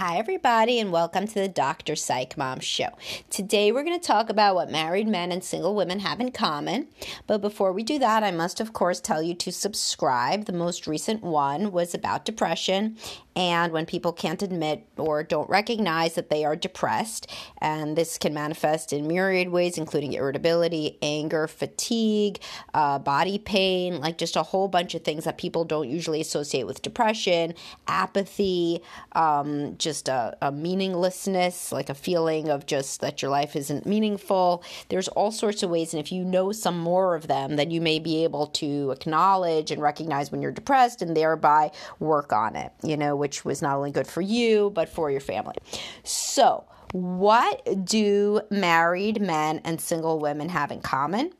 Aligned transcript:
Hi, 0.00 0.16
everybody, 0.16 0.80
and 0.80 0.90
welcome 0.90 1.26
to 1.26 1.34
the 1.34 1.46
Dr. 1.46 1.94
Psych 1.94 2.38
Mom 2.38 2.60
Show. 2.60 2.88
Today, 3.28 3.70
we're 3.70 3.84
going 3.84 4.00
to 4.00 4.06
talk 4.06 4.30
about 4.30 4.54
what 4.54 4.70
married 4.70 5.06
men 5.06 5.30
and 5.30 5.44
single 5.44 5.74
women 5.74 5.98
have 5.98 6.20
in 6.20 6.32
common. 6.32 6.88
But 7.26 7.42
before 7.42 7.70
we 7.70 7.82
do 7.82 7.98
that, 7.98 8.24
I 8.24 8.30
must, 8.30 8.60
of 8.60 8.72
course, 8.72 8.98
tell 8.98 9.22
you 9.22 9.34
to 9.34 9.52
subscribe. 9.52 10.46
The 10.46 10.54
most 10.54 10.86
recent 10.86 11.22
one 11.22 11.70
was 11.70 11.92
about 11.92 12.24
depression 12.24 12.96
and 13.36 13.72
when 13.72 13.86
people 13.86 14.12
can't 14.12 14.42
admit 14.42 14.86
or 14.96 15.22
don't 15.22 15.48
recognize 15.48 16.14
that 16.14 16.30
they 16.30 16.44
are 16.44 16.56
depressed. 16.56 17.30
And 17.58 17.96
this 17.96 18.18
can 18.18 18.34
manifest 18.34 18.92
in 18.92 19.06
myriad 19.06 19.50
ways, 19.50 19.78
including 19.78 20.12
irritability, 20.12 20.98
anger, 21.02 21.46
fatigue, 21.46 22.40
uh, 22.74 22.98
body 22.98 23.38
pain, 23.38 24.00
like 24.00 24.18
just 24.18 24.36
a 24.36 24.42
whole 24.42 24.68
bunch 24.68 24.94
of 24.94 25.04
things 25.04 25.24
that 25.24 25.38
people 25.38 25.64
don't 25.64 25.88
usually 25.88 26.20
associate 26.20 26.66
with 26.66 26.82
depression, 26.82 27.54
apathy, 27.86 28.80
um, 29.12 29.76
just 29.78 30.08
a, 30.08 30.36
a 30.42 30.50
meaninglessness, 30.50 31.72
like 31.72 31.88
a 31.88 31.94
feeling 31.94 32.48
of 32.48 32.66
just 32.66 33.00
that 33.00 33.22
your 33.22 33.30
life 33.30 33.54
isn't 33.54 33.86
meaningful. 33.86 34.62
There's 34.88 35.08
all 35.08 35.30
sorts 35.30 35.62
of 35.62 35.70
ways. 35.70 35.94
And 35.94 36.00
if 36.00 36.10
you 36.10 36.24
know 36.24 36.52
some 36.52 36.78
more 36.78 37.14
of 37.14 37.28
them, 37.28 37.56
then 37.56 37.70
you 37.70 37.80
may 37.80 37.98
be 37.98 38.24
able 38.24 38.46
to 38.48 38.90
acknowledge 38.90 39.70
and 39.70 39.80
recognize 39.80 40.32
when 40.32 40.42
you're 40.42 40.50
depressed 40.50 41.02
and 41.02 41.16
thereby 41.16 41.70
work 41.98 42.32
on 42.32 42.56
it, 42.56 42.72
you 42.82 42.96
know, 42.96 43.19
which 43.20 43.44
was 43.44 43.62
not 43.62 43.76
only 43.76 43.92
good 43.92 44.08
for 44.08 44.20
you, 44.20 44.70
but 44.74 44.88
for 44.88 45.10
your 45.10 45.20
family. 45.20 45.54
So, 46.02 46.64
what 46.92 47.84
do 47.84 48.40
married 48.50 49.20
men 49.20 49.60
and 49.64 49.80
single 49.80 50.18
women 50.18 50.48
have 50.48 50.72
in 50.72 50.80
common? 50.80 51.32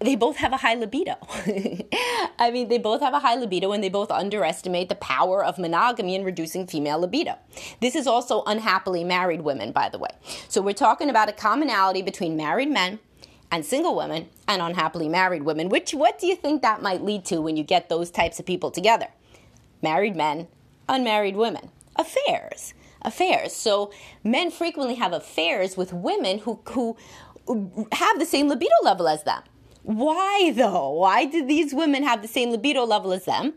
they 0.00 0.14
both 0.14 0.36
have 0.36 0.52
a 0.52 0.56
high 0.56 0.74
libido. 0.74 1.16
I 2.38 2.50
mean, 2.52 2.68
they 2.68 2.78
both 2.78 3.00
have 3.00 3.14
a 3.14 3.18
high 3.18 3.34
libido 3.34 3.72
and 3.72 3.82
they 3.82 3.88
both 3.88 4.10
underestimate 4.10 4.88
the 4.88 4.94
power 4.94 5.44
of 5.44 5.58
monogamy 5.58 6.14
in 6.14 6.24
reducing 6.24 6.66
female 6.66 7.00
libido. 7.00 7.36
This 7.80 7.96
is 7.96 8.06
also 8.06 8.42
unhappily 8.46 9.02
married 9.02 9.42
women, 9.42 9.72
by 9.72 9.88
the 9.88 9.98
way. 9.98 10.10
So 10.48 10.62
we're 10.62 10.72
talking 10.72 11.10
about 11.10 11.28
a 11.28 11.32
commonality 11.32 12.02
between 12.02 12.36
married 12.36 12.70
men 12.70 13.00
and 13.50 13.64
single 13.64 13.96
women 13.96 14.28
and 14.46 14.62
unhappily 14.62 15.08
married 15.08 15.42
women. 15.42 15.68
Which 15.68 15.92
what 15.92 16.18
do 16.18 16.26
you 16.26 16.36
think 16.36 16.62
that 16.62 16.80
might 16.80 17.02
lead 17.02 17.24
to 17.26 17.40
when 17.40 17.56
you 17.56 17.64
get 17.64 17.88
those 17.88 18.10
types 18.10 18.38
of 18.38 18.46
people 18.46 18.70
together? 18.70 19.08
Married 19.82 20.14
men, 20.14 20.46
unmarried 20.88 21.36
women. 21.36 21.70
Affairs. 21.96 22.74
Affairs. 23.02 23.52
So 23.52 23.92
men 24.24 24.50
frequently 24.50 24.96
have 24.96 25.12
affairs 25.12 25.76
with 25.76 25.92
women 25.92 26.38
who 26.40 26.60
who 26.68 26.96
have 27.92 28.18
the 28.18 28.26
same 28.26 28.48
libido 28.48 28.74
level 28.82 29.08
as 29.08 29.22
them. 29.24 29.42
Why 29.82 30.52
though? 30.54 30.90
Why 30.90 31.24
did 31.24 31.48
these 31.48 31.72
women 31.72 32.02
have 32.02 32.22
the 32.22 32.28
same 32.28 32.50
libido 32.50 32.84
level 32.84 33.12
as 33.12 33.24
them? 33.24 33.54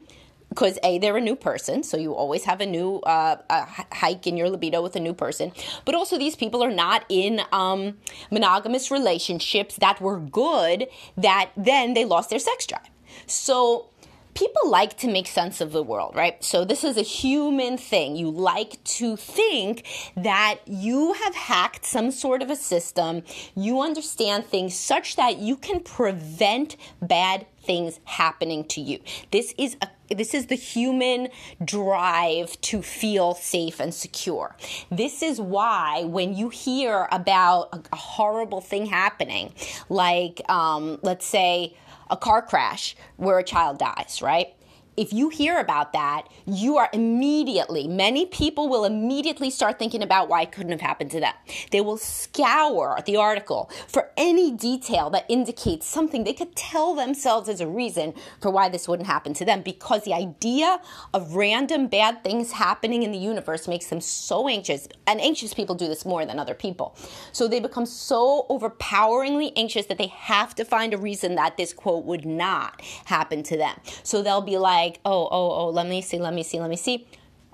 Because 0.50 0.78
a 0.84 0.98
they're 1.00 1.18
a 1.18 1.22
new 1.22 1.36
person, 1.36 1.82
so 1.82 1.98
you 1.98 2.14
always 2.14 2.44
have 2.44 2.60
a 2.60 2.66
new 2.66 2.98
uh, 3.00 3.38
a 3.50 3.66
hike 3.96 4.28
in 4.28 4.36
your 4.36 4.50
libido 4.50 4.82
with 4.82 4.98
a 4.98 5.00
new 5.00 5.14
person. 5.14 5.54
But 5.86 5.96
also, 5.96 6.18
these 6.18 6.36
people 6.36 6.62
are 6.62 6.72
not 6.72 7.06
in 7.08 7.42
um, 7.54 7.98
monogamous 8.32 8.92
relationships 8.92 9.78
that 9.78 10.02
were 10.02 10.20
good. 10.20 10.88
That 11.16 11.52
then 11.56 11.94
they 11.94 12.04
lost 12.04 12.30
their 12.30 12.40
sex 12.40 12.66
drive. 12.66 12.90
So 13.28 13.91
people 14.34 14.70
like 14.70 14.98
to 14.98 15.08
make 15.08 15.28
sense 15.28 15.62
of 15.62 15.72
the 15.72 15.84
world, 15.84 16.16
right? 16.16 16.44
So 16.44 16.66
this 16.66 16.84
is 16.84 16.98
a 16.98 17.02
human 17.02 17.78
thing. 17.78 18.16
You 18.16 18.30
like 18.30 18.84
to 18.84 19.16
think 19.16 19.86
that 20.16 20.60
you 20.66 21.14
have 21.14 21.36
hacked 21.36 21.86
some 21.86 22.12
sort 22.12 22.42
of 22.42 22.50
a 22.50 22.56
system. 22.56 23.24
You 23.56 23.82
understand 23.82 24.46
things 24.46 24.76
such 24.76 25.16
that 25.16 25.38
you 25.38 25.58
can 25.58 25.82
prevent 25.82 26.78
bad 27.02 27.46
things 27.64 28.00
happening 28.06 28.66
to 28.66 28.82
you. 28.82 29.00
This 29.32 29.54
is 29.58 29.78
a 29.82 29.88
this 30.16 30.34
is 30.34 30.48
the 30.48 30.56
human 30.56 31.30
drive 31.64 32.60
to 32.62 32.82
feel 32.82 33.34
safe 33.34 33.80
and 33.80 33.94
secure. 33.94 34.58
This 34.90 35.24
is 35.24 35.40
why 35.40 36.04
when 36.04 36.36
you 36.36 36.50
hear 36.50 37.08
about 37.12 37.70
a, 37.72 37.96
horrible 37.96 38.60
thing 38.60 38.88
happening, 38.88 39.54
like 39.88 40.42
um, 40.50 41.00
let's 41.02 41.26
say 41.26 41.78
a 42.12 42.18
car 42.18 42.42
crash 42.42 42.96
where 43.18 43.40
a 43.40 43.44
child 43.44 43.80
dies, 43.80 44.22
right? 44.22 44.54
If 44.98 45.14
you 45.14 45.30
hear 45.30 45.58
about 45.58 45.94
that, 45.94 46.28
you 46.46 46.78
are 46.78 46.90
immediately, 46.92 47.88
many 47.88 48.26
people 48.26 48.68
will 48.68 48.84
immediately 48.84 49.50
start 49.50 49.80
thinking 49.80 50.04
about 50.04 50.28
why 50.28 50.42
it 50.42 50.52
couldn't 50.52 50.74
have 50.74 50.82
happened 50.82 51.12
to 51.12 51.20
them. 51.20 51.34
They 51.72 51.80
will 51.80 51.98
scour 51.98 53.00
the 53.06 53.16
article 53.16 53.72
for 53.88 54.12
any 54.18 54.52
detail 54.52 55.10
that 55.12 55.26
indicates 55.30 55.88
something 55.88 56.24
they 56.24 56.34
could 56.34 56.56
tell 56.56 56.94
themselves 56.94 57.48
as 57.48 57.62
a 57.62 57.68
reason 57.68 58.14
for 58.42 58.52
why 58.52 58.68
this 58.68 58.88
wouldn't 58.88 59.08
happen 59.08 59.34
to 59.36 59.46
them 59.46 59.62
because 59.62 60.04
the 60.04 60.14
idea 60.14 60.80
of 61.14 61.36
random 61.36 61.88
bad 61.88 62.22
things 62.24 62.52
happening 62.52 63.04
in 63.04 63.12
the 63.12 63.18
universe 63.18 63.68
makes 63.68 63.88
them 63.88 64.02
so 64.02 64.50
anxious. 64.50 64.90
And 65.08 65.22
anxious 65.22 65.54
people 65.54 65.76
do 65.76 65.88
this 65.88 66.06
more 66.06 66.26
than 66.26 66.38
other 66.38 66.54
people. 66.54 66.98
So 67.32 67.48
they 67.48 67.62
become 67.62 67.86
so 67.86 68.46
overpoweringly 68.50 69.54
anxious 69.56 69.86
that 69.86 69.98
they 69.98 70.08
have 70.08 70.54
to 70.56 70.66
find 70.66 70.94
a 70.94 70.98
reason 70.98 71.36
that 71.36 71.56
this 71.56 71.72
quote 71.72 72.04
would 72.06 72.26
not 72.26 72.82
happen 73.06 73.42
to 73.44 73.58
them. 73.58 73.80
So 74.04 74.22
they'll 74.22 74.42
be 74.42 74.58
like, 74.58 74.81
like, 74.86 75.00
oh, 75.06 75.28
oh, 75.32 75.52
oh, 75.52 75.70
let 75.70 75.88
me 75.88 76.02
see, 76.02 76.18
let 76.18 76.34
me 76.34 76.44
see, 76.44 76.60
let 76.60 76.70
me 76.70 76.76
see. 76.76 77.08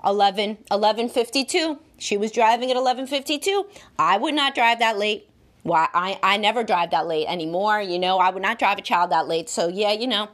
11, 0.04 0.50
1152. 0.68 1.78
She 1.98 2.16
was 2.16 2.30
driving 2.30 2.70
at 2.70 2.76
1152. 2.76 3.66
I 3.98 4.16
would 4.16 4.34
not 4.34 4.54
drive 4.54 4.78
that 4.78 4.96
late. 4.96 5.28
Why 5.64 5.88
I, 5.92 6.18
I 6.22 6.36
never 6.36 6.62
drive 6.62 6.92
that 6.92 7.06
late 7.06 7.26
anymore. 7.26 7.80
You 7.80 7.98
know, 7.98 8.18
I 8.18 8.30
would 8.30 8.42
not 8.42 8.58
drive 8.58 8.78
a 8.78 8.82
child 8.82 9.10
that 9.10 9.26
late. 9.26 9.50
So 9.50 9.68
yeah, 9.68 9.92
you 9.92 10.06
know, 10.06 10.28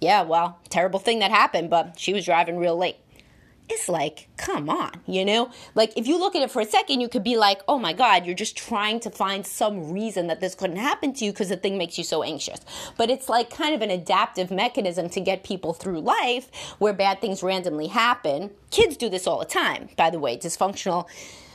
yeah, 0.00 0.22
well, 0.22 0.58
terrible 0.68 0.98
thing 0.98 1.20
that 1.20 1.30
happened, 1.30 1.70
but 1.70 1.98
she 1.98 2.12
was 2.12 2.24
driving 2.24 2.56
real 2.56 2.76
late 2.76 2.96
it's 3.68 3.88
like, 3.88 4.28
come 4.36 4.68
on, 4.68 4.92
you 5.06 5.24
know? 5.24 5.50
Like, 5.74 5.96
if 5.96 6.06
you 6.06 6.18
look 6.18 6.36
at 6.36 6.42
it 6.42 6.50
for 6.50 6.60
a 6.60 6.66
second, 6.66 7.00
you 7.00 7.08
could 7.08 7.24
be 7.24 7.36
like, 7.36 7.62
oh 7.66 7.78
my 7.78 7.94
God, 7.94 8.26
you're 8.26 8.34
just 8.34 8.56
trying 8.56 9.00
to 9.00 9.10
find 9.10 9.46
some 9.46 9.90
reason 9.90 10.26
that 10.26 10.40
this 10.40 10.54
couldn't 10.54 10.76
happen 10.76 11.14
to 11.14 11.24
you 11.24 11.32
because 11.32 11.48
the 11.48 11.56
thing 11.56 11.78
makes 11.78 11.96
you 11.96 12.04
so 12.04 12.22
anxious. 12.22 12.60
But 12.98 13.08
it's 13.08 13.28
like 13.28 13.48
kind 13.48 13.74
of 13.74 13.80
an 13.80 13.90
adaptive 13.90 14.50
mechanism 14.50 15.08
to 15.10 15.20
get 15.20 15.44
people 15.44 15.72
through 15.72 16.00
life 16.00 16.50
where 16.78 16.92
bad 16.92 17.20
things 17.20 17.42
randomly 17.42 17.86
happen. 17.86 18.50
Kids 18.70 18.96
do 18.96 19.08
this 19.08 19.26
all 19.26 19.38
the 19.38 19.46
time, 19.46 19.88
by 19.96 20.10
the 20.10 20.18
way, 20.18 20.36
dysfunctional 20.36 21.08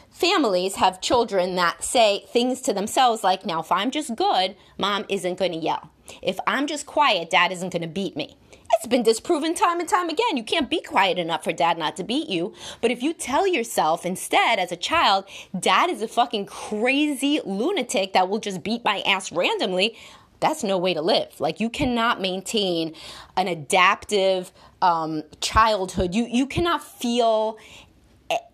families 0.09 0.75
have 0.75 0.99
children 0.99 1.55
that 1.55 1.83
say 1.83 2.25
things 2.27 2.61
to 2.61 2.73
themselves 2.73 3.23
like, 3.23 3.45
now, 3.45 3.61
if 3.61 3.71
I'm 3.71 3.91
just 3.91 4.15
good, 4.15 4.55
mom 4.77 5.05
isn't 5.07 5.37
going 5.37 5.51
to 5.51 5.57
yell. 5.57 5.91
If 6.21 6.39
I'm 6.47 6.67
just 6.67 6.85
quiet, 6.85 7.29
dad 7.29 7.51
isn't 7.51 7.71
going 7.71 7.83
to 7.83 7.87
beat 7.87 8.17
me. 8.17 8.35
It's 8.79 8.87
been 8.87 9.03
disproven 9.03 9.55
time 9.55 9.81
and 9.81 9.89
time 9.89 10.07
again. 10.07 10.37
You 10.37 10.43
can't 10.43 10.69
be 10.69 10.79
quiet 10.79 11.19
enough 11.19 11.43
for 11.43 11.51
dad 11.51 11.77
not 11.77 11.97
to 11.97 12.03
beat 12.05 12.29
you. 12.29 12.53
But 12.79 12.91
if 12.91 13.03
you 13.03 13.13
tell 13.13 13.45
yourself 13.45 14.05
instead 14.05 14.57
as 14.57 14.71
a 14.71 14.77
child, 14.77 15.25
dad 15.59 15.89
is 15.89 16.01
a 16.01 16.07
fucking 16.07 16.45
crazy 16.45 17.41
lunatic 17.43 18.13
that 18.13 18.29
will 18.29 18.39
just 18.39 18.63
beat 18.63 18.85
my 18.85 19.01
ass 19.01 19.33
randomly, 19.33 19.97
that's 20.39 20.63
no 20.63 20.77
way 20.77 20.93
to 20.93 21.01
live. 21.01 21.41
Like 21.41 21.59
you 21.59 21.69
cannot 21.69 22.21
maintain 22.21 22.93
an 23.35 23.49
adaptive 23.49 24.53
um, 24.81 25.23
childhood. 25.41 26.15
You 26.15 26.25
you 26.31 26.45
cannot 26.45 26.81
feel 26.81 27.57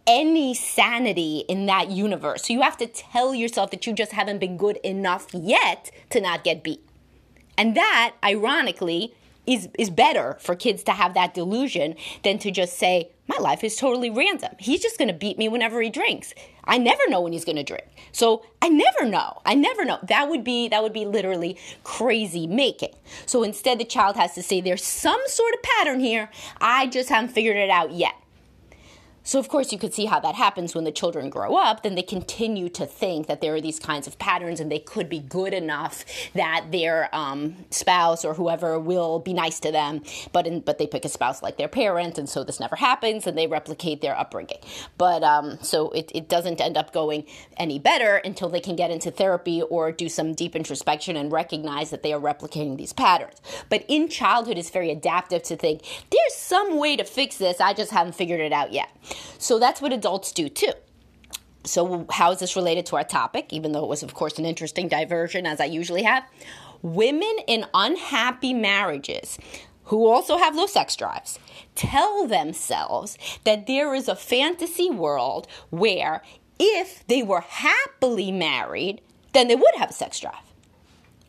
any 0.07 0.56
sanity 0.56 1.44
in 1.47 1.68
that 1.68 1.92
universe. 1.92 2.46
So 2.46 2.53
you 2.53 2.62
have 2.62 2.78
to 2.78 2.88
tell 2.88 3.36
yourself 3.36 3.69
that 3.69 3.86
you 3.86 3.94
just 3.94 4.13
haven't 4.13 4.40
been 4.40 4.57
good 4.57 4.78
enough 4.78 5.28
yet 5.34 5.92
to 6.09 6.19
not 6.19 6.44
get 6.44 6.63
beat. 6.63 6.81
And 7.57 7.78
that, 7.78 8.16
ironically, 8.24 9.13
is 9.47 9.69
is 9.78 9.89
better 9.89 10.38
for 10.39 10.56
kids 10.56 10.83
to 10.83 10.91
have 10.91 11.13
that 11.13 11.33
delusion 11.33 11.95
than 12.23 12.39
to 12.39 12.51
just 12.51 12.78
say 12.78 13.11
my 13.28 13.38
life 13.38 13.63
is 13.63 13.75
totally 13.75 14.09
random. 14.09 14.53
He's 14.59 14.81
just 14.81 14.97
going 14.97 15.07
to 15.07 15.13
beat 15.13 15.38
me 15.38 15.50
whenever 15.50 15.81
he 15.81 15.89
drinks. 15.89 16.33
I 16.63 16.78
never 16.78 17.01
know 17.07 17.22
when 17.22 17.33
he's 17.33 17.45
going 17.45 17.56
to 17.56 17.63
drink. 17.63 17.85
So 18.11 18.45
I 18.61 18.69
never 18.69 19.06
know. 19.06 19.41
I 19.45 19.56
never 19.56 19.83
know. 19.83 20.00
That 20.03 20.29
would 20.29 20.44
be 20.44 20.67
that 20.69 20.83
would 20.83 20.94
be 20.94 21.06
literally 21.06 21.57
crazy 21.83 22.47
making. 22.47 22.94
So 23.25 23.44
instead 23.44 23.79
the 23.79 23.85
child 23.85 24.16
has 24.16 24.33
to 24.35 24.44
say 24.44 24.61
there's 24.61 24.83
some 24.83 25.22
sort 25.28 25.53
of 25.53 25.62
pattern 25.63 26.00
here. 26.00 26.30
I 26.62 26.88
just 26.88 27.09
haven't 27.09 27.30
figured 27.30 27.57
it 27.57 27.69
out 27.69 27.92
yet. 27.92 28.13
So, 29.25 29.39
of 29.39 29.50
course, 29.50 29.72
you 29.72 29.80
could 29.80 29.94
see 29.94 30.06
how 30.06 30.19
that 30.19 30.36
happens 30.36 30.75
when 30.75 30.83
the 30.83 30.92
children 30.92 31.31
grow 31.31 31.56
up. 31.56 31.81
Then 31.81 31.95
they 31.95 32.04
continue 32.04 32.69
to 32.69 32.86
think 32.86 33.25
that 33.25 33.42
there 33.42 33.56
are 33.56 33.60
these 33.60 33.80
kinds 33.80 34.06
of 34.06 34.19
patterns 34.19 34.60
and 34.60 34.72
they 34.72 34.77
could 34.77 35.10
be 35.10 35.19
good 35.19 35.51
enough 35.51 36.06
that 36.36 36.68
their 36.72 37.13
um, 37.13 37.56
spouse 37.72 38.24
or 38.24 38.36
whoever 38.36 38.80
will 38.80 39.18
be 39.18 39.33
nice 39.33 39.60
to 39.62 39.72
them. 39.72 40.04
But, 40.31 40.45
in, 40.45 40.60
but 40.60 40.77
they 40.77 40.86
pick 40.86 41.06
a 41.06 41.10
spouse 41.10 41.42
like 41.42 41.57
their 41.57 41.68
parent, 41.68 42.19
and 42.19 42.30
so 42.30 42.44
this 42.44 42.60
never 42.60 42.75
happens 42.75 43.25
and 43.25 43.36
they 43.36 43.48
replicate 43.48 44.01
their 44.01 44.16
upbringing. 44.16 44.60
But 45.00 45.24
um, 45.24 45.57
so 45.60 45.89
it, 45.89 46.12
it 46.13 46.30
doesn't 46.30 46.62
end 46.62 46.78
up 46.78 46.94
going 46.94 47.25
any 47.57 47.80
better 47.80 48.18
until 48.18 48.50
they 48.50 48.60
can 48.60 48.75
get 48.75 48.92
into 48.92 49.10
therapy 49.10 49.63
or 49.63 49.92
do 49.92 50.07
some 50.07 50.36
deep 50.36 50.56
introspection 50.56 51.18
and 51.18 51.31
recognize 51.31 51.89
that 51.89 52.04
they 52.04 52.13
are 52.13 52.19
replicating 52.19 52.78
these 52.78 52.94
patterns. 52.94 53.42
But 53.69 53.86
in 53.88 54.07
childhood, 54.07 54.60
it's 54.60 54.69
very 54.69 54.92
adaptive 54.92 55.42
to 55.44 55.57
think 55.57 55.81
there's 56.12 56.36
some 56.36 56.78
way 56.78 56.95
to 56.95 57.04
fix 57.04 57.38
this, 57.38 57.60
I 57.60 57.74
just 57.74 57.92
haven't 57.92 58.13
figured 58.13 58.39
it 58.39 58.54
out 58.54 58.71
yet. 58.71 58.89
So 59.38 59.59
that's 59.59 59.81
what 59.81 59.94
adults 59.94 60.31
do 60.31 60.50
too. 60.50 60.73
So, 61.63 62.06
how 62.12 62.31
is 62.31 62.39
this 62.39 62.56
related 62.56 62.85
to 62.88 62.95
our 62.95 63.03
topic? 63.03 63.51
Even 63.51 63.71
though 63.71 63.83
it 63.83 63.89
was, 63.89 64.03
of 64.03 64.13
course, 64.13 64.38
an 64.38 64.45
interesting 64.45 64.88
diversion, 64.88 65.45
as 65.47 65.59
I 65.59 65.65
usually 65.65 66.03
have. 66.03 66.23
Women 66.83 67.35
in 67.47 67.65
unhappy 67.73 68.53
marriages 68.53 69.39
who 69.85 70.07
also 70.07 70.38
have 70.38 70.56
low 70.56 70.67
sex 70.67 70.95
drives 70.95 71.39
tell 71.73 72.27
themselves 72.27 73.17
that 73.44 73.65
there 73.67 73.94
is 73.95 74.07
a 74.07 74.15
fantasy 74.15 74.89
world 74.89 75.47
where 75.69 76.21
if 76.59 77.06
they 77.07 77.23
were 77.23 77.41
happily 77.41 78.31
married, 78.31 79.01
then 79.33 79.47
they 79.47 79.56
would 79.56 79.75
have 79.77 79.89
a 79.89 79.94
sex 79.94 80.19
drive. 80.19 80.35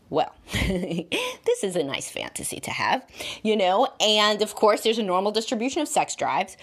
Well, 0.08 0.32
this 0.52 1.64
is 1.64 1.74
a 1.74 1.82
nice 1.82 2.08
fantasy 2.08 2.60
to 2.60 2.70
have, 2.70 3.04
you 3.42 3.56
know, 3.56 3.88
and 4.00 4.40
of 4.40 4.54
course, 4.54 4.82
there's 4.82 4.98
a 4.98 5.02
normal 5.02 5.32
distribution 5.32 5.82
of 5.82 5.88
sex 5.88 6.14
drives. 6.14 6.56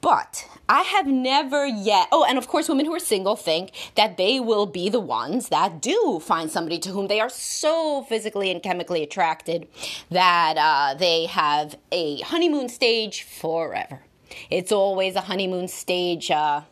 But 0.00 0.48
I 0.68 0.82
have 0.82 1.06
never 1.06 1.66
yet, 1.66 2.08
oh, 2.10 2.24
and 2.24 2.38
of 2.38 2.48
course, 2.48 2.68
women 2.68 2.86
who 2.86 2.94
are 2.94 3.00
single 3.00 3.36
think 3.36 3.72
that 3.96 4.16
they 4.16 4.40
will 4.40 4.66
be 4.66 4.88
the 4.88 5.00
ones 5.00 5.48
that 5.48 5.82
do 5.82 6.20
find 6.22 6.50
somebody 6.50 6.78
to 6.78 6.90
whom 6.90 7.08
they 7.08 7.20
are 7.20 7.28
so 7.28 8.02
physically 8.04 8.50
and 8.50 8.62
chemically 8.62 9.02
attracted 9.02 9.68
that 10.10 10.56
uh, 10.56 10.94
they 10.94 11.26
have 11.26 11.76
a 11.92 12.20
honeymoon 12.20 12.68
stage 12.68 13.22
forever. 13.22 14.00
It's 14.48 14.72
always 14.72 15.16
a 15.16 15.22
honeymoon 15.22 15.68
stage. 15.68 16.30
Uh, 16.30 16.62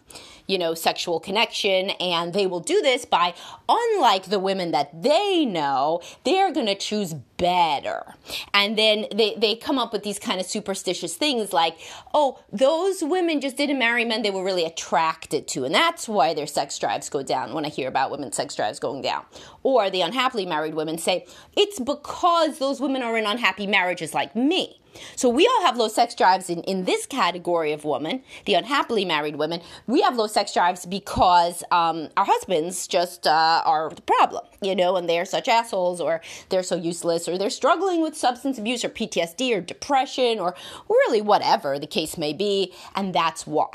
you 0.49 0.59
know, 0.59 0.75
sexual 0.75 1.21
connection. 1.21 1.91
And 2.01 2.33
they 2.33 2.47
will 2.47 2.61
do 2.61 2.83
this 2.83 3.05
by, 3.05 3.35
unlike 3.69 4.25
the 4.25 4.41
women 4.41 4.73
that 4.73 5.03
they 5.03 5.45
know, 5.45 6.01
they're 6.25 6.53
going 6.53 6.67
to 6.67 6.75
choose 6.75 7.15
better. 7.37 8.15
And 8.53 8.77
then 8.77 9.07
they, 9.15 9.37
they 9.37 9.55
come 9.55 9.79
up 9.79 9.93
with 9.93 10.03
these 10.03 10.19
kind 10.19 10.41
of 10.41 10.47
superstitious 10.47 11.15
things 11.15 11.53
like, 11.53 11.79
oh, 12.13 12.43
those 12.53 13.03
women 13.03 13.41
just 13.41 13.57
didn't 13.57 13.79
marry 13.79 14.05
men 14.05 14.23
they 14.23 14.31
were 14.31 14.45
really 14.45 14.65
attracted 14.65 15.47
to. 15.49 15.65
And 15.65 15.75
that's 15.75 16.09
why 16.09 16.35
their 16.35 16.47
sex 16.47 16.77
drives 16.79 17.09
go 17.09 17.23
down 17.23 17.55
when 17.55 17.65
I 17.65 17.69
hear 17.69 17.87
about 17.87 18.11
women's 18.11 18.37
sex 18.37 18.57
drives 18.57 18.81
going 18.81 19.03
down. 19.03 19.25
Or 19.63 19.91
the 19.91 20.01
unhappily 20.01 20.47
married 20.47 20.75
women 20.75 20.99
say, 20.99 21.27
it's 21.57 21.79
because 21.79 22.59
those 22.59 22.81
women 22.81 23.03
are 23.03 23.17
in 23.17 23.27
unhappy 23.27 23.67
marriages 23.67 24.15
like 24.15 24.35
me. 24.35 24.78
So 25.17 25.29
we 25.29 25.47
all 25.47 25.63
have 25.67 25.77
low 25.77 25.89
sex 25.89 26.15
drives 26.15 26.51
in, 26.51 26.63
in 26.63 26.85
this 26.85 27.07
category 27.07 27.73
of 27.73 27.85
woman, 27.85 28.23
the 28.47 28.55
unhappily 28.55 29.05
married 29.05 29.37
women. 29.37 29.61
We 29.87 30.03
have 30.03 30.17
low 30.17 30.27
sex 30.27 30.53
drives 30.53 30.87
because 30.87 31.63
um, 31.71 32.09
our 32.17 32.25
husbands 32.25 32.87
just 32.87 33.27
uh, 33.27 33.63
are 33.65 33.91
the 33.91 34.03
problem, 34.03 34.45
you 34.61 34.75
know, 34.75 34.97
and 34.97 35.09
they're 35.09 35.25
such 35.25 35.49
assholes 35.49 36.01
or 36.01 36.21
they're 36.49 36.63
so 36.63 36.77
useless 36.77 37.29
or 37.29 37.39
they're 37.39 37.51
struggling 37.51 38.01
with 38.01 38.17
substance 38.17 38.59
abuse 38.59 38.85
or 38.85 38.89
PTSD 38.89 39.57
or 39.57 39.61
depression 39.61 40.39
or 40.39 40.55
really 40.89 41.21
whatever 41.21 41.79
the 41.79 41.87
case 41.87 42.19
may 42.19 42.33
be. 42.33 42.73
And 42.95 43.15
that's 43.15 43.47
why. 43.47 43.69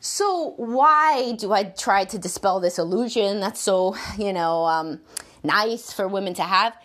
So 0.00 0.54
why 0.56 1.32
do 1.32 1.52
I 1.52 1.64
try 1.64 2.04
to 2.04 2.18
dispel 2.18 2.60
this 2.60 2.78
illusion 2.78 3.40
that's 3.40 3.60
so, 3.60 3.96
you 4.18 4.32
know, 4.32 4.64
um, 4.64 5.00
nice 5.42 5.92
for 5.92 6.06
women 6.06 6.34
to 6.34 6.42
have? 6.42 6.76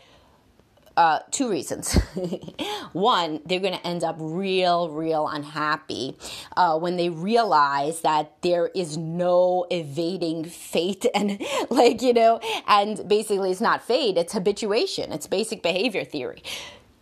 Uh, 0.98 1.20
two 1.32 1.50
reasons. 1.50 1.94
One, 2.92 3.40
they're 3.46 3.62
going 3.62 3.78
to 3.78 3.88
end 3.88 4.04
up 4.04 4.18
real, 4.20 4.90
real 4.90 5.26
unhappy 5.28 6.18
uh, 6.58 6.78
when 6.78 6.98
they 6.98 7.10
realize 7.10 8.02
that 8.02 8.34
there 8.42 8.68
is 8.76 8.98
no 8.98 9.66
evading 9.70 10.44
fate 10.44 11.06
and, 11.16 11.42
like, 11.70 12.02
you 12.02 12.14
know, 12.14 12.42
and 12.68 13.08
basically 13.08 13.52
it's 13.52 13.62
not 13.62 13.84
fate, 13.84 14.18
it's 14.18 14.34
habituation, 14.34 15.14
it's 15.14 15.28
basic 15.28 15.64
behavior 15.64 16.04
theory. 16.04 16.44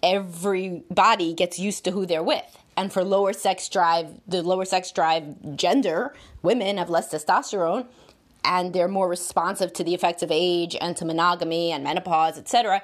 Everybody 0.04 1.34
gets 1.34 1.58
used 1.58 1.84
to 1.86 1.92
who 1.92 2.06
they're 2.06 2.24
with. 2.24 2.58
And 2.78 2.94
for 2.94 3.04
lower 3.04 3.34
sex 3.34 3.68
drive, 3.68 4.22
the 4.28 4.44
lower 4.44 4.66
sex 4.66 4.92
drive 4.92 5.56
gender, 5.56 6.14
women 6.44 6.78
have 6.78 6.90
less 6.90 7.12
testosterone 7.12 7.88
and 8.46 8.72
they're 8.72 8.88
more 8.88 9.10
responsive 9.10 9.74
to 9.74 9.84
the 9.84 9.94
effects 9.94 10.24
of 10.24 10.30
age 10.32 10.78
and 10.80 10.96
to 10.96 11.04
monogamy 11.04 11.72
and 11.72 11.84
menopause, 11.84 12.38
etc 12.38 12.82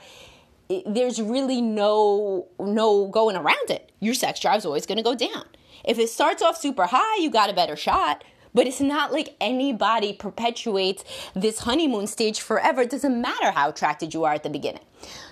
there's 0.86 1.22
really 1.22 1.62
no 1.62 2.48
no 2.60 3.08
going 3.08 3.36
around 3.36 3.70
it. 3.70 3.92
Your 4.00 4.14
sex 4.14 4.40
drive's 4.40 4.66
always 4.66 4.86
going 4.86 4.98
to 4.98 5.04
go 5.04 5.16
down. 5.16 5.46
If 5.84 6.00
it 6.00 6.10
starts 6.10 6.42
off 6.42 6.58
super 6.58 6.88
high, 6.88 7.22
you 7.22 7.30
got 7.30 7.50
a 7.50 7.54
better 7.54 7.76
shot. 7.76 8.24
But 8.54 8.68
it's 8.68 8.80
not 8.80 9.12
like 9.12 9.36
anybody 9.42 10.14
perpetuates 10.14 11.04
this 11.34 11.60
honeymoon 11.60 12.08
stage 12.08 12.40
forever. 12.40 12.84
It 12.84 12.90
doesn't 12.90 13.22
matter 13.22 13.52
how 13.52 13.70
attracted 13.70 14.14
you 14.14 14.24
are 14.24 14.34
at 14.34 14.44
the 14.44 14.50
beginning. 14.50 14.84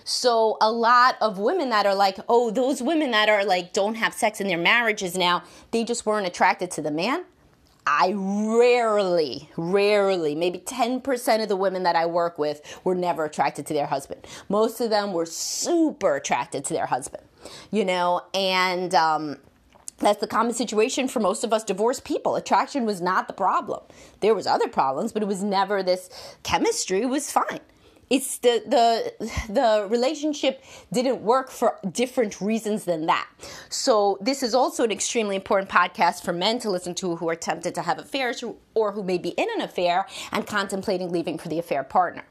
So 0.04 0.58
a 0.60 0.70
lot 0.70 1.16
of 1.22 1.40
women 1.40 1.70
that 1.70 1.86
are 1.86 1.96
like, 1.96 2.20
oh, 2.28 2.52
those 2.52 2.82
women 2.82 3.12
that 3.12 3.30
are 3.30 3.46
like 3.46 3.72
don't 3.72 3.96
have 3.96 4.14
sex 4.14 4.42
in 4.42 4.48
their 4.48 4.58
marriages 4.58 5.18
now, 5.18 5.44
they 5.72 5.86
just 5.86 6.06
weren't 6.06 6.28
attracted 6.28 6.70
to 6.72 6.82
the 6.82 6.92
man. 6.92 7.24
I 7.86 8.14
rarely, 8.16 9.50
rarely, 9.58 10.36
maybe 10.36 10.60
10% 10.60 11.44
of 11.44 11.50
the 11.50 11.56
women 11.56 11.84
that 11.84 11.96
I 11.96 12.06
work 12.06 12.38
with 12.38 12.80
were 12.84 12.96
never 12.96 13.26
attracted 13.26 13.66
to 13.68 13.74
their 13.74 13.88
husband. 13.88 14.26
Most 14.50 14.80
of 14.82 14.90
them 14.90 15.14
were 15.14 15.26
super 15.26 16.16
attracted 16.16 16.66
to 16.66 16.74
their 16.74 16.86
husband, 16.86 17.24
you 17.72 17.84
know, 17.84 18.22
and 18.34 18.96
um, 18.96 19.38
that's 19.98 20.20
the 20.20 20.28
common 20.28 20.54
situation 20.54 21.08
for 21.08 21.20
most 21.20 21.44
of 21.44 21.52
us 21.52 21.64
divorced 21.64 22.04
people. 22.04 22.36
Attraction 22.36 22.86
was 22.86 23.02
not 23.02 23.28
the 23.28 23.34
problem. 23.34 23.82
There 24.22 24.34
was 24.34 24.48
other 24.48 24.68
problems, 24.68 25.12
but 25.12 25.22
it 25.22 25.28
was 25.28 25.44
never 25.44 25.84
this 25.84 26.10
chemistry 26.44 27.06
was 27.06 27.32
fine 27.32 27.60
it's 28.10 28.38
the 28.40 28.64
the 28.68 29.28
the 29.52 29.88
relationship 29.90 30.64
didn't 30.92 31.22
work 31.22 31.50
for 31.50 31.80
different 31.92 32.42
reasons 32.42 32.86
than 32.86 33.06
that. 33.08 33.28
So 33.70 34.18
this 34.22 34.44
is 34.44 34.54
also 34.54 34.84
an 34.84 34.92
extremely 34.92 35.36
important 35.36 35.70
podcast 35.70 36.24
for 36.24 36.34
men 36.34 36.60
to 36.60 36.70
listen 36.70 36.96
to 36.96 37.16
who 37.16 37.30
are 37.30 37.36
tempted 37.36 37.76
to 37.76 37.82
have 37.82 38.00
affairs 38.00 38.44
or 38.74 38.92
who 38.92 39.04
may 39.04 39.18
be 39.18 39.30
in 39.30 39.48
an 39.56 39.62
affair 39.62 40.06
and 40.32 40.46
contemplating 40.46 41.12
leaving 41.12 41.38
for 41.38 41.50
the 41.50 41.60
affair 41.60 41.84
partner. 41.84 42.24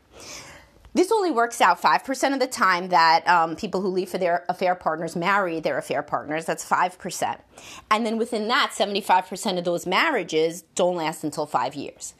This 0.94 1.10
only 1.10 1.30
works 1.30 1.62
out 1.62 1.80
5% 1.80 2.34
of 2.34 2.40
the 2.40 2.46
time 2.46 2.90
that 2.90 3.26
um, 3.26 3.56
people 3.56 3.80
who 3.80 3.88
leave 3.88 4.10
for 4.10 4.18
their 4.18 4.44
affair 4.50 4.74
partners 4.74 5.16
marry 5.16 5.58
their 5.58 5.78
affair 5.78 6.02
partners. 6.02 6.44
That's 6.44 6.68
5%. 6.68 7.38
And 7.90 8.04
then 8.04 8.18
within 8.18 8.48
that, 8.48 8.72
75% 8.76 9.56
of 9.56 9.64
those 9.64 9.86
marriages 9.86 10.62
don't 10.74 10.96
last 10.96 11.24
until 11.24 11.46
five 11.46 11.74
years 11.74 12.12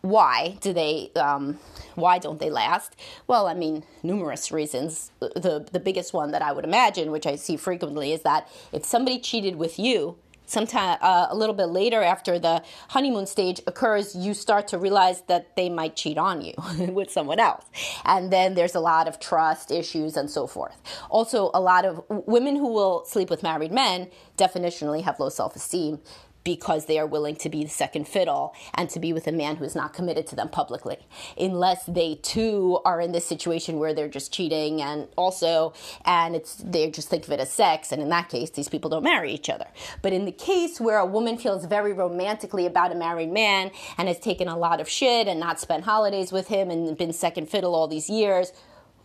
why 0.00 0.56
do 0.60 0.72
they 0.72 1.10
um, 1.16 1.58
why 1.94 2.18
don't 2.18 2.38
they 2.38 2.50
last? 2.50 2.96
Well 3.26 3.46
i 3.46 3.54
mean 3.54 3.84
numerous 4.02 4.52
reasons. 4.52 5.10
The 5.20 5.66
the 5.70 5.80
biggest 5.80 6.12
one 6.12 6.30
that 6.32 6.42
i 6.42 6.52
would 6.52 6.64
imagine 6.64 7.10
which 7.10 7.26
i 7.26 7.36
see 7.36 7.56
frequently 7.56 8.12
is 8.12 8.22
that 8.22 8.48
if 8.72 8.84
somebody 8.84 9.18
cheated 9.18 9.56
with 9.56 9.78
you 9.78 10.16
sometime 10.48 10.96
uh, 11.02 11.26
a 11.30 11.36
little 11.36 11.54
bit 11.54 11.66
later 11.66 12.02
after 12.02 12.38
the 12.38 12.62
honeymoon 12.88 13.26
stage 13.26 13.60
occurs 13.66 14.16
you 14.16 14.34
start 14.34 14.66
to 14.68 14.78
realize 14.78 15.20
that 15.22 15.54
they 15.56 15.68
might 15.68 15.94
cheat 15.94 16.18
on 16.18 16.40
you 16.40 16.54
with 16.92 17.10
someone 17.10 17.38
else. 17.38 17.64
And 18.04 18.32
then 18.32 18.54
there's 18.54 18.74
a 18.74 18.80
lot 18.80 19.06
of 19.08 19.20
trust 19.20 19.70
issues 19.70 20.16
and 20.16 20.30
so 20.30 20.46
forth. 20.46 20.80
Also 21.10 21.50
a 21.54 21.60
lot 21.60 21.84
of 21.84 22.02
women 22.08 22.56
who 22.56 22.72
will 22.72 23.04
sleep 23.04 23.30
with 23.30 23.42
married 23.42 23.72
men 23.72 24.08
definitionally 24.36 25.02
have 25.02 25.20
low 25.20 25.28
self-esteem 25.28 26.00
because 26.44 26.86
they 26.86 26.98
are 26.98 27.06
willing 27.06 27.36
to 27.36 27.48
be 27.48 27.62
the 27.62 27.70
second 27.70 28.08
fiddle 28.08 28.54
and 28.74 28.88
to 28.90 28.98
be 28.98 29.12
with 29.12 29.26
a 29.26 29.32
man 29.32 29.56
who 29.56 29.64
is 29.64 29.74
not 29.74 29.92
committed 29.92 30.26
to 30.26 30.36
them 30.36 30.48
publicly, 30.48 30.96
unless 31.38 31.84
they 31.84 32.14
too 32.16 32.80
are 32.84 33.00
in 33.00 33.12
this 33.12 33.26
situation 33.26 33.78
where 33.78 33.92
they're 33.92 34.08
just 34.08 34.32
cheating 34.32 34.80
and 34.80 35.08
also, 35.16 35.72
and 36.04 36.34
it's 36.34 36.56
they 36.56 36.90
just 36.90 37.08
think 37.08 37.24
of 37.24 37.32
it 37.32 37.40
as 37.40 37.50
sex, 37.50 37.92
and 37.92 38.00
in 38.00 38.08
that 38.08 38.28
case, 38.28 38.50
these 38.50 38.68
people 38.68 38.90
don't 38.90 39.02
marry 39.02 39.32
each 39.32 39.50
other. 39.50 39.66
But 40.02 40.12
in 40.12 40.24
the 40.24 40.32
case 40.32 40.80
where 40.80 40.98
a 40.98 41.06
woman 41.06 41.36
feels 41.36 41.66
very 41.66 41.92
romantically 41.92 42.66
about 42.66 42.92
a 42.92 42.94
married 42.94 43.30
man 43.30 43.70
and 43.96 44.08
has 44.08 44.18
taken 44.18 44.48
a 44.48 44.56
lot 44.56 44.80
of 44.80 44.88
shit 44.88 45.28
and 45.28 45.38
not 45.38 45.60
spent 45.60 45.84
holidays 45.84 46.32
with 46.32 46.48
him 46.48 46.70
and 46.70 46.96
been 46.96 47.12
second 47.12 47.48
fiddle 47.50 47.74
all 47.74 47.88
these 47.88 48.08
years, 48.08 48.52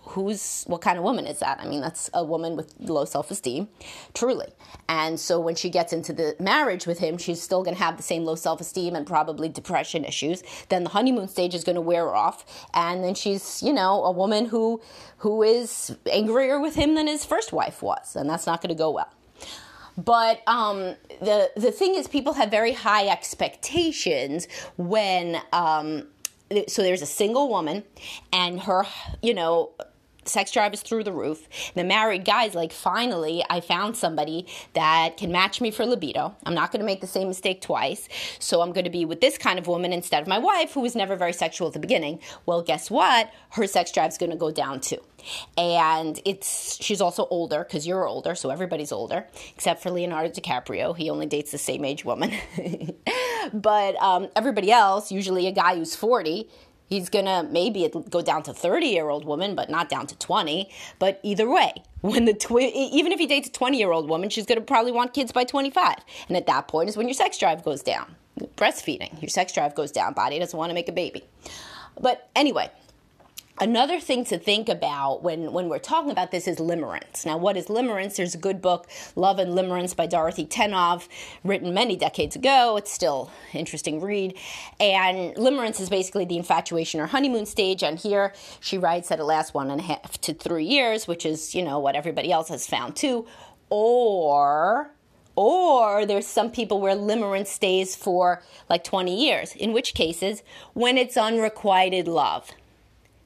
who's 0.05 0.63
what 0.67 0.81
kind 0.81 0.97
of 0.97 1.03
woman 1.03 1.25
is 1.25 1.39
that? 1.39 1.59
I 1.59 1.65
mean, 1.65 1.81
that's 1.81 2.09
a 2.13 2.23
woman 2.23 2.55
with 2.55 2.73
low 2.79 3.05
self 3.05 3.31
esteem, 3.31 3.69
truly. 4.13 4.47
And 4.89 5.19
so 5.19 5.39
when 5.39 5.55
she 5.55 5.69
gets 5.69 5.93
into 5.93 6.13
the 6.13 6.35
marriage 6.39 6.85
with 6.85 6.99
him, 6.99 7.17
she's 7.17 7.41
still 7.41 7.63
going 7.63 7.75
to 7.75 7.81
have 7.83 7.97
the 7.97 8.03
same 8.03 8.25
low 8.25 8.35
self 8.35 8.61
esteem 8.61 8.95
and 8.95 9.07
probably 9.07 9.49
depression 9.49 10.03
issues. 10.05 10.43
Then 10.69 10.83
the 10.83 10.89
honeymoon 10.89 11.27
stage 11.27 11.55
is 11.55 11.63
going 11.63 11.75
to 11.75 11.81
wear 11.81 12.13
off, 12.13 12.67
and 12.73 13.03
then 13.03 13.15
she's, 13.15 13.63
you 13.63 13.73
know, 13.73 14.03
a 14.03 14.11
woman 14.11 14.45
who 14.45 14.81
who 15.17 15.41
is 15.41 15.95
angrier 16.11 16.59
with 16.59 16.75
him 16.75 16.95
than 16.95 17.07
his 17.07 17.23
first 17.25 17.53
wife 17.53 17.81
was, 17.81 18.15
and 18.15 18.29
that's 18.29 18.45
not 18.45 18.61
going 18.61 18.69
to 18.69 18.75
go 18.75 18.91
well. 18.91 19.09
But 19.97 20.41
um, 20.47 20.95
the 21.21 21.51
the 21.55 21.71
thing 21.71 21.95
is, 21.95 22.07
people 22.07 22.33
have 22.33 22.51
very 22.51 22.73
high 22.73 23.07
expectations 23.07 24.47
when. 24.77 25.37
Um, 25.51 26.07
so 26.67 26.83
there's 26.83 27.01
a 27.01 27.07
single 27.07 27.49
woman, 27.49 27.83
and 28.31 28.59
her, 28.61 28.85
you 29.23 29.33
know, 29.33 29.71
sex 30.25 30.51
drive 30.51 30.73
is 30.73 30.81
through 30.81 31.03
the 31.03 31.11
roof. 31.11 31.47
The 31.73 31.83
married 31.83 32.25
guy's 32.25 32.55
like, 32.55 32.71
finally, 32.71 33.43
I 33.49 33.61
found 33.61 33.97
somebody 33.97 34.47
that 34.73 35.17
can 35.17 35.31
match 35.31 35.61
me 35.61 35.71
for 35.71 35.85
libido. 35.85 36.35
I'm 36.45 36.53
not 36.53 36.71
going 36.71 36.79
to 36.79 36.85
make 36.85 37.01
the 37.01 37.07
same 37.07 37.27
mistake 37.27 37.61
twice. 37.61 38.07
So 38.39 38.61
I'm 38.61 38.71
going 38.71 38.85
to 38.85 38.89
be 38.89 39.05
with 39.05 39.21
this 39.21 39.37
kind 39.37 39.59
of 39.59 39.67
woman 39.67 39.93
instead 39.93 40.21
of 40.21 40.27
my 40.27 40.39
wife, 40.39 40.73
who 40.73 40.81
was 40.81 40.95
never 40.95 41.15
very 41.15 41.33
sexual 41.33 41.67
at 41.67 41.73
the 41.73 41.79
beginning. 41.79 42.19
Well, 42.45 42.61
guess 42.61 42.89
what? 42.89 43.31
Her 43.51 43.67
sex 43.67 43.91
drive's 43.91 44.17
going 44.17 44.31
to 44.31 44.37
go 44.37 44.51
down 44.51 44.81
too. 44.81 44.99
And 45.57 46.19
it's 46.25 46.83
she's 46.83 46.99
also 46.99 47.27
older 47.29 47.63
because 47.63 47.87
you're 47.87 48.05
older, 48.05 48.35
so 48.35 48.49
everybody's 48.49 48.91
older 48.91 49.25
except 49.55 49.81
for 49.81 49.89
Leonardo 49.89 50.29
DiCaprio. 50.29 50.95
He 50.95 51.09
only 51.09 51.25
dates 51.25 51.51
the 51.51 51.57
same 51.57 51.85
age 51.85 52.03
woman. 52.03 52.33
but 53.53 53.95
um, 54.01 54.29
everybody 54.35 54.71
else, 54.71 55.11
usually 55.11 55.47
a 55.47 55.51
guy 55.51 55.75
who's 55.75 55.95
40, 55.95 56.49
He's 56.87 57.09
gonna 57.09 57.43
maybe 57.49 57.89
go 58.09 58.21
down 58.21 58.43
to 58.43 58.53
30 58.53 58.87
year 58.87 59.09
old 59.09 59.25
woman, 59.25 59.55
but 59.55 59.69
not 59.69 59.89
down 59.89 60.07
to 60.07 60.17
20. 60.17 60.69
But 60.99 61.19
either 61.23 61.49
way, 61.49 61.73
when 62.01 62.25
the 62.25 62.33
twi- 62.33 62.71
even 62.73 63.11
if 63.11 63.19
he 63.19 63.25
dates 63.25 63.49
a 63.49 63.51
20 63.51 63.77
year 63.77 63.91
old 63.91 64.09
woman, 64.09 64.29
she's 64.29 64.45
gonna 64.45 64.61
probably 64.61 64.91
want 64.91 65.13
kids 65.13 65.31
by 65.31 65.43
25. 65.43 65.95
And 66.27 66.37
at 66.37 66.47
that 66.47 66.67
point 66.67 66.89
is 66.89 66.97
when 66.97 67.07
your 67.07 67.13
sex 67.15 67.37
drive 67.37 67.63
goes 67.63 67.81
down. 67.81 68.15
Breastfeeding, 68.57 69.21
your 69.21 69.29
sex 69.29 69.53
drive 69.53 69.75
goes 69.75 69.91
down. 69.91 70.13
Body 70.13 70.39
doesn't 70.39 70.57
want 70.57 70.69
to 70.71 70.73
make 70.73 70.89
a 70.89 70.93
baby. 70.93 71.23
But 71.99 72.29
anyway, 72.35 72.71
Another 73.59 73.99
thing 73.99 74.25
to 74.25 74.39
think 74.39 74.67
about 74.67 75.21
when, 75.21 75.53
when 75.53 75.69
we're 75.69 75.77
talking 75.77 76.09
about 76.09 76.31
this 76.31 76.47
is 76.47 76.57
limerence. 76.57 77.23
Now, 77.23 77.37
what 77.37 77.55
is 77.55 77.67
limerence? 77.67 78.15
There's 78.15 78.33
a 78.33 78.39
good 78.39 78.63
book, 78.63 78.89
Love 79.15 79.37
and 79.37 79.53
Limerence 79.53 79.95
by 79.95 80.07
Dorothy 80.07 80.47
Tennov, 80.47 81.07
written 81.43 81.71
many 81.71 81.95
decades 81.95 82.35
ago. 82.35 82.77
It's 82.77 82.91
still 82.91 83.29
interesting 83.53 84.01
read. 84.01 84.35
And 84.79 85.35
limerence 85.35 85.79
is 85.79 85.87
basically 85.87 86.25
the 86.25 86.35
infatuation 86.35 86.99
or 86.99 87.05
honeymoon 87.05 87.45
stage. 87.45 87.83
And 87.83 87.99
here 87.99 88.33
she 88.59 88.79
writes 88.79 89.09
that 89.09 89.19
it 89.19 89.23
lasts 89.23 89.53
one 89.53 89.69
and 89.69 89.81
a 89.81 89.83
half 89.83 90.19
to 90.21 90.33
three 90.33 90.65
years, 90.65 91.07
which 91.07 91.23
is, 91.23 91.53
you 91.53 91.61
know, 91.61 91.77
what 91.77 91.95
everybody 91.95 92.31
else 92.31 92.49
has 92.49 92.65
found 92.65 92.95
too. 92.95 93.27
Or 93.69 94.89
or 95.35 96.05
there's 96.05 96.27
some 96.27 96.51
people 96.51 96.81
where 96.81 96.95
limerence 96.95 97.47
stays 97.47 97.95
for 97.95 98.41
like 98.69 98.83
20 98.83 99.15
years, 99.15 99.55
in 99.55 99.73
which 99.73 99.93
cases, 99.93 100.43
when 100.73 100.97
it's 100.97 101.17
unrequited 101.17 102.07
love. 102.07 102.51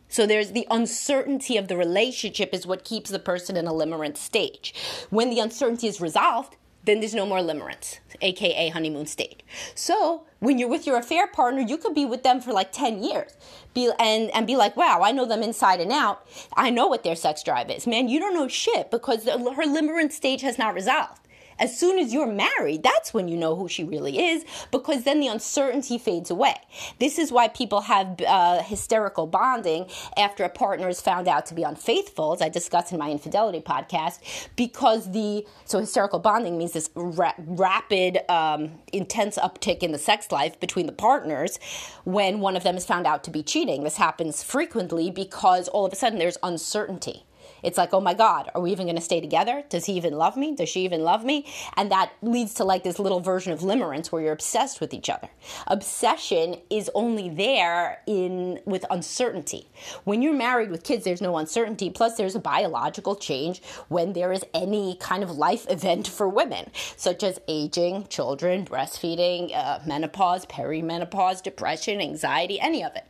So 0.10 0.26
there's 0.26 0.52
the 0.52 0.68
uncertainty 0.70 1.58
of 1.58 1.68
the 1.68 1.78
relationship 1.78 2.54
is 2.54 2.66
what 2.66 2.84
keeps 2.84 3.10
the 3.10 3.20
person 3.20 3.58
in 3.58 3.68
a 3.68 3.72
limerence 3.72 4.18
stage. 4.18 4.74
When 5.10 5.30
the 5.30 5.40
uncertainty 5.40 5.88
is 5.88 6.00
resolved, 6.00 6.56
then 6.86 7.02
there's 7.02 7.14
no 7.14 7.26
more 7.26 7.40
limerence, 7.40 8.00
aka 8.22 8.70
honeymoon 8.70 9.06
stage. 9.06 9.42
So 9.76 10.24
when 10.40 10.58
you're 10.58 10.70
with 10.70 10.88
your 10.88 10.98
affair 10.98 11.28
partner, 11.28 11.62
you 11.62 11.78
could 11.78 11.94
be 11.94 12.06
with 12.06 12.24
them 12.24 12.40
for 12.40 12.54
like 12.54 12.72
10 12.72 13.04
years 13.04 13.34
be, 13.74 13.92
and, 14.00 14.32
and 14.32 14.48
be 14.48 14.56
like, 14.56 14.78
wow, 14.78 15.02
I 15.04 15.12
know 15.12 15.26
them 15.26 15.44
inside 15.44 15.82
and 15.82 15.92
out. 15.92 16.26
I 16.56 16.70
know 16.70 16.88
what 16.88 17.04
their 17.04 17.16
sex 17.16 17.44
drive 17.44 17.70
is. 17.70 17.86
Man, 17.86 18.08
you 18.08 18.20
don't 18.20 18.34
know 18.34 18.48
shit 18.48 18.90
because 18.90 19.26
the, 19.26 19.34
her 19.34 19.64
limerence 19.64 20.14
stage 20.14 20.42
has 20.42 20.58
not 20.58 20.74
resolved. 20.74 21.27
As 21.60 21.78
soon 21.78 21.98
as 22.00 22.14
you're 22.14 22.32
married, 22.32 22.84
that's 22.84 23.14
when 23.14 23.28
you 23.28 23.38
know 23.38 23.56
who 23.56 23.68
she 23.68 23.84
really 23.84 24.20
is 24.20 24.46
because 24.72 25.04
then 25.04 25.20
the 25.20 25.28
uncertainty 25.28 25.98
fades 25.98 26.30
away. 26.30 26.56
This 27.00 27.18
is 27.18 27.32
why 27.32 27.48
people 27.48 27.82
have 27.82 28.22
uh, 28.28 28.62
hysterical 28.64 29.28
bonding 29.28 29.88
after 30.18 30.44
a 30.44 30.50
partner 30.50 30.88
is 30.88 31.02
found 31.02 31.28
out 31.28 31.46
to 31.48 31.54
be 31.54 31.64
unfaithful, 31.64 32.34
as 32.34 32.42
I 32.42 32.50
discussed 32.50 32.92
in 32.92 33.00
my 33.00 33.10
infidelity 33.10 33.60
podcast, 33.60 34.20
because 34.56 35.12
the 35.12 35.46
so 35.66 35.80
hysterical 35.80 36.20
bonding 36.20 36.58
means 36.58 36.74
this 36.74 36.90
ra- 36.96 37.34
rapid, 37.38 38.20
um, 38.30 38.72
intense 38.94 39.38
uptick 39.38 39.80
in 39.80 39.92
the 39.92 40.00
sex 40.00 40.32
life 40.32 40.60
between 40.60 40.86
the 40.86 40.92
partners 40.92 41.60
when 42.04 42.40
one 42.40 42.56
of 42.56 42.64
them 42.64 42.78
is 42.78 42.86
found 42.86 43.06
out 43.06 43.24
to 43.24 43.32
be 43.32 43.44
cheating. 43.44 43.84
This 43.84 43.98
happens 43.98 44.44
frequently 44.44 45.12
because 45.12 45.68
all 45.68 45.86
of 45.86 45.94
a 45.94 45.96
sudden 45.96 46.20
there's 46.20 46.38
uncertainty. 46.44 47.27
It's 47.68 47.78
like, 47.78 47.94
oh 47.94 48.00
my 48.00 48.14
God, 48.14 48.50
are 48.56 48.62
we 48.62 48.72
even 48.72 48.86
going 48.86 48.96
to 48.96 49.02
stay 49.02 49.20
together? 49.20 49.62
Does 49.68 49.84
he 49.84 49.94
even 49.98 50.14
love 50.14 50.38
me? 50.38 50.56
Does 50.56 50.70
she 50.70 50.86
even 50.86 51.02
love 51.04 51.26
me? 51.26 51.46
And 51.76 51.92
that 51.92 52.14
leads 52.22 52.54
to 52.54 52.64
like 52.64 52.86
this 52.86 52.98
little 52.98 53.20
version 53.20 53.52
of 53.52 53.60
limerence 53.60 54.08
where 54.08 54.22
you're 54.22 54.32
obsessed 54.32 54.80
with 54.80 54.94
each 54.94 55.10
other. 55.10 55.28
Obsession 55.68 56.62
is 56.70 56.90
only 56.96 57.28
there 57.28 58.00
in 58.08 58.62
with 58.64 58.86
uncertainty. 58.90 59.68
When 60.06 60.22
you're 60.22 60.34
married 60.34 60.72
with 60.72 60.86
kids, 60.86 61.04
there's 61.04 61.20
no 61.20 61.36
uncertainty. 61.36 61.90
Plus, 61.90 62.16
there's 62.16 62.36
a 62.36 62.40
biological 62.40 63.18
change 63.18 63.62
when 63.90 64.14
there 64.14 64.32
is 64.32 64.46
any 64.54 64.96
kind 65.02 65.22
of 65.22 65.32
life 65.32 65.66
event 65.70 66.08
for 66.08 66.30
women, 66.30 66.72
such 66.96 67.22
as 67.22 67.38
aging, 67.50 68.08
children, 68.08 68.64
breastfeeding, 68.64 69.54
uh, 69.54 69.80
menopause, 69.86 70.46
perimenopause, 70.46 71.44
depression, 71.44 72.00
anxiety, 72.00 72.62
any 72.62 72.82
of 72.82 72.96
it. 72.96 73.04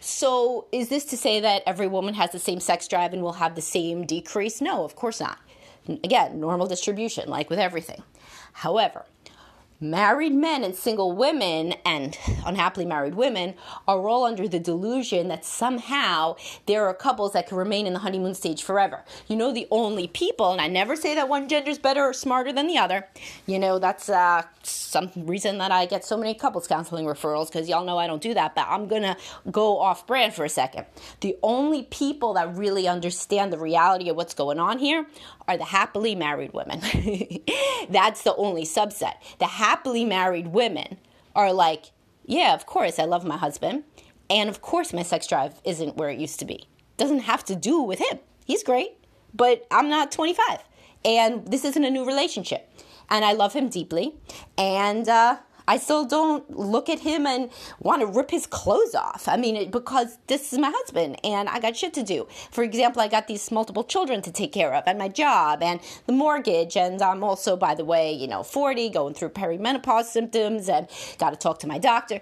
So, 0.00 0.66
is 0.72 0.88
this 0.88 1.04
to 1.06 1.16
say 1.16 1.40
that 1.40 1.62
every 1.66 1.86
woman 1.86 2.14
has 2.14 2.30
the 2.32 2.38
same 2.38 2.60
sex 2.60 2.86
drive 2.88 3.12
and 3.12 3.22
will 3.22 3.34
have 3.34 3.54
the 3.54 3.62
same 3.62 4.06
decrease? 4.06 4.60
No, 4.60 4.84
of 4.84 4.96
course 4.96 5.20
not. 5.20 5.38
Again, 5.88 6.40
normal 6.40 6.66
distribution, 6.66 7.28
like 7.28 7.48
with 7.50 7.58
everything. 7.58 8.02
However, 8.52 9.04
married 9.80 10.32
men 10.32 10.64
and 10.64 10.74
single 10.74 11.12
women 11.12 11.74
and 11.84 12.18
unhappily 12.44 12.86
married 12.86 13.14
women 13.14 13.54
are 13.86 14.08
all 14.08 14.24
under 14.24 14.48
the 14.48 14.58
delusion 14.58 15.28
that 15.28 15.44
somehow 15.44 16.34
there 16.66 16.86
are 16.86 16.94
couples 16.94 17.32
that 17.32 17.46
can 17.46 17.56
remain 17.56 17.86
in 17.86 17.92
the 17.92 17.98
honeymoon 17.98 18.34
stage 18.34 18.62
forever. 18.62 19.04
You 19.28 19.36
know, 19.36 19.52
the 19.52 19.66
only 19.70 20.08
people, 20.08 20.52
and 20.52 20.60
I 20.60 20.68
never 20.68 20.96
say 20.96 21.14
that 21.14 21.28
one 21.28 21.48
gender 21.48 21.70
is 21.70 21.78
better 21.78 22.02
or 22.02 22.12
smarter 22.12 22.52
than 22.52 22.66
the 22.66 22.78
other. 22.78 23.06
You 23.46 23.58
know, 23.58 23.78
that's 23.78 24.08
uh, 24.08 24.42
some 24.62 25.10
reason 25.16 25.58
that 25.58 25.70
I 25.70 25.86
get 25.86 26.04
so 26.04 26.16
many 26.16 26.34
couples 26.34 26.66
counseling 26.66 27.06
referrals 27.06 27.48
because 27.48 27.68
y'all 27.68 27.84
know 27.84 27.98
I 27.98 28.06
don't 28.06 28.22
do 28.22 28.34
that, 28.34 28.54
but 28.54 28.66
I'm 28.68 28.88
gonna 28.88 29.16
go 29.50 29.78
off 29.78 30.06
brand 30.06 30.34
for 30.34 30.44
a 30.44 30.48
second. 30.48 30.86
The 31.20 31.36
only 31.42 31.84
people 31.84 32.34
that 32.34 32.54
really 32.54 32.88
understand 32.88 33.52
the 33.52 33.58
reality 33.58 34.08
of 34.08 34.16
what's 34.16 34.34
going 34.34 34.58
on 34.58 34.78
here 34.78 35.06
are 35.48 35.56
the 35.56 35.64
happily 35.64 36.14
married 36.14 36.52
women. 36.52 36.80
that's 37.90 38.22
the 38.22 38.34
only 38.36 38.64
subset. 38.64 39.14
The 39.38 39.46
happily 39.66 40.04
married 40.04 40.46
women 40.46 40.96
are 41.34 41.52
like, 41.52 41.86
yeah, 42.24 42.54
of 42.54 42.66
course, 42.66 43.00
I 43.00 43.04
love 43.04 43.24
my 43.24 43.36
husband. 43.36 43.82
And 44.30 44.48
of 44.48 44.62
course, 44.62 44.92
my 44.92 45.02
sex 45.02 45.26
drive 45.26 45.60
isn't 45.64 45.96
where 45.96 46.08
it 46.08 46.20
used 46.20 46.38
to 46.38 46.44
be. 46.44 46.68
Doesn't 46.96 47.24
have 47.30 47.44
to 47.46 47.56
do 47.56 47.82
with 47.82 47.98
him. 47.98 48.20
He's 48.44 48.62
great, 48.62 48.92
but 49.34 49.66
I'm 49.72 49.88
not 49.88 50.12
25. 50.12 50.62
And 51.04 51.50
this 51.50 51.64
isn't 51.64 51.84
a 51.84 51.90
new 51.90 52.06
relationship. 52.06 52.70
And 53.10 53.24
I 53.24 53.32
love 53.32 53.54
him 53.54 53.68
deeply. 53.68 54.14
And 54.56 55.08
uh, 55.08 55.38
I 55.68 55.78
still 55.78 56.04
don't 56.04 56.48
look 56.56 56.88
at 56.88 57.00
him 57.00 57.26
and 57.26 57.50
want 57.80 58.00
to 58.00 58.06
rip 58.06 58.30
his 58.30 58.46
clothes 58.46 58.94
off. 58.94 59.28
I 59.28 59.36
mean, 59.36 59.70
because 59.70 60.18
this 60.26 60.52
is 60.52 60.58
my 60.58 60.70
husband 60.74 61.18
and 61.24 61.48
I 61.48 61.58
got 61.58 61.76
shit 61.76 61.94
to 61.94 62.02
do. 62.02 62.28
For 62.50 62.62
example, 62.62 63.02
I 63.02 63.08
got 63.08 63.26
these 63.26 63.50
multiple 63.50 63.84
children 63.84 64.22
to 64.22 64.32
take 64.32 64.52
care 64.52 64.74
of 64.74 64.84
and 64.86 64.98
my 64.98 65.08
job 65.08 65.62
and 65.62 65.80
the 66.06 66.12
mortgage. 66.12 66.76
And 66.76 67.00
I'm 67.02 67.24
also, 67.24 67.56
by 67.56 67.74
the 67.74 67.84
way, 67.84 68.12
you 68.12 68.28
know, 68.28 68.42
40, 68.42 68.90
going 68.90 69.14
through 69.14 69.30
perimenopause 69.30 70.04
symptoms 70.04 70.68
and 70.68 70.88
got 71.18 71.30
to 71.30 71.36
talk 71.36 71.58
to 71.60 71.66
my 71.66 71.78
doctor 71.78 72.20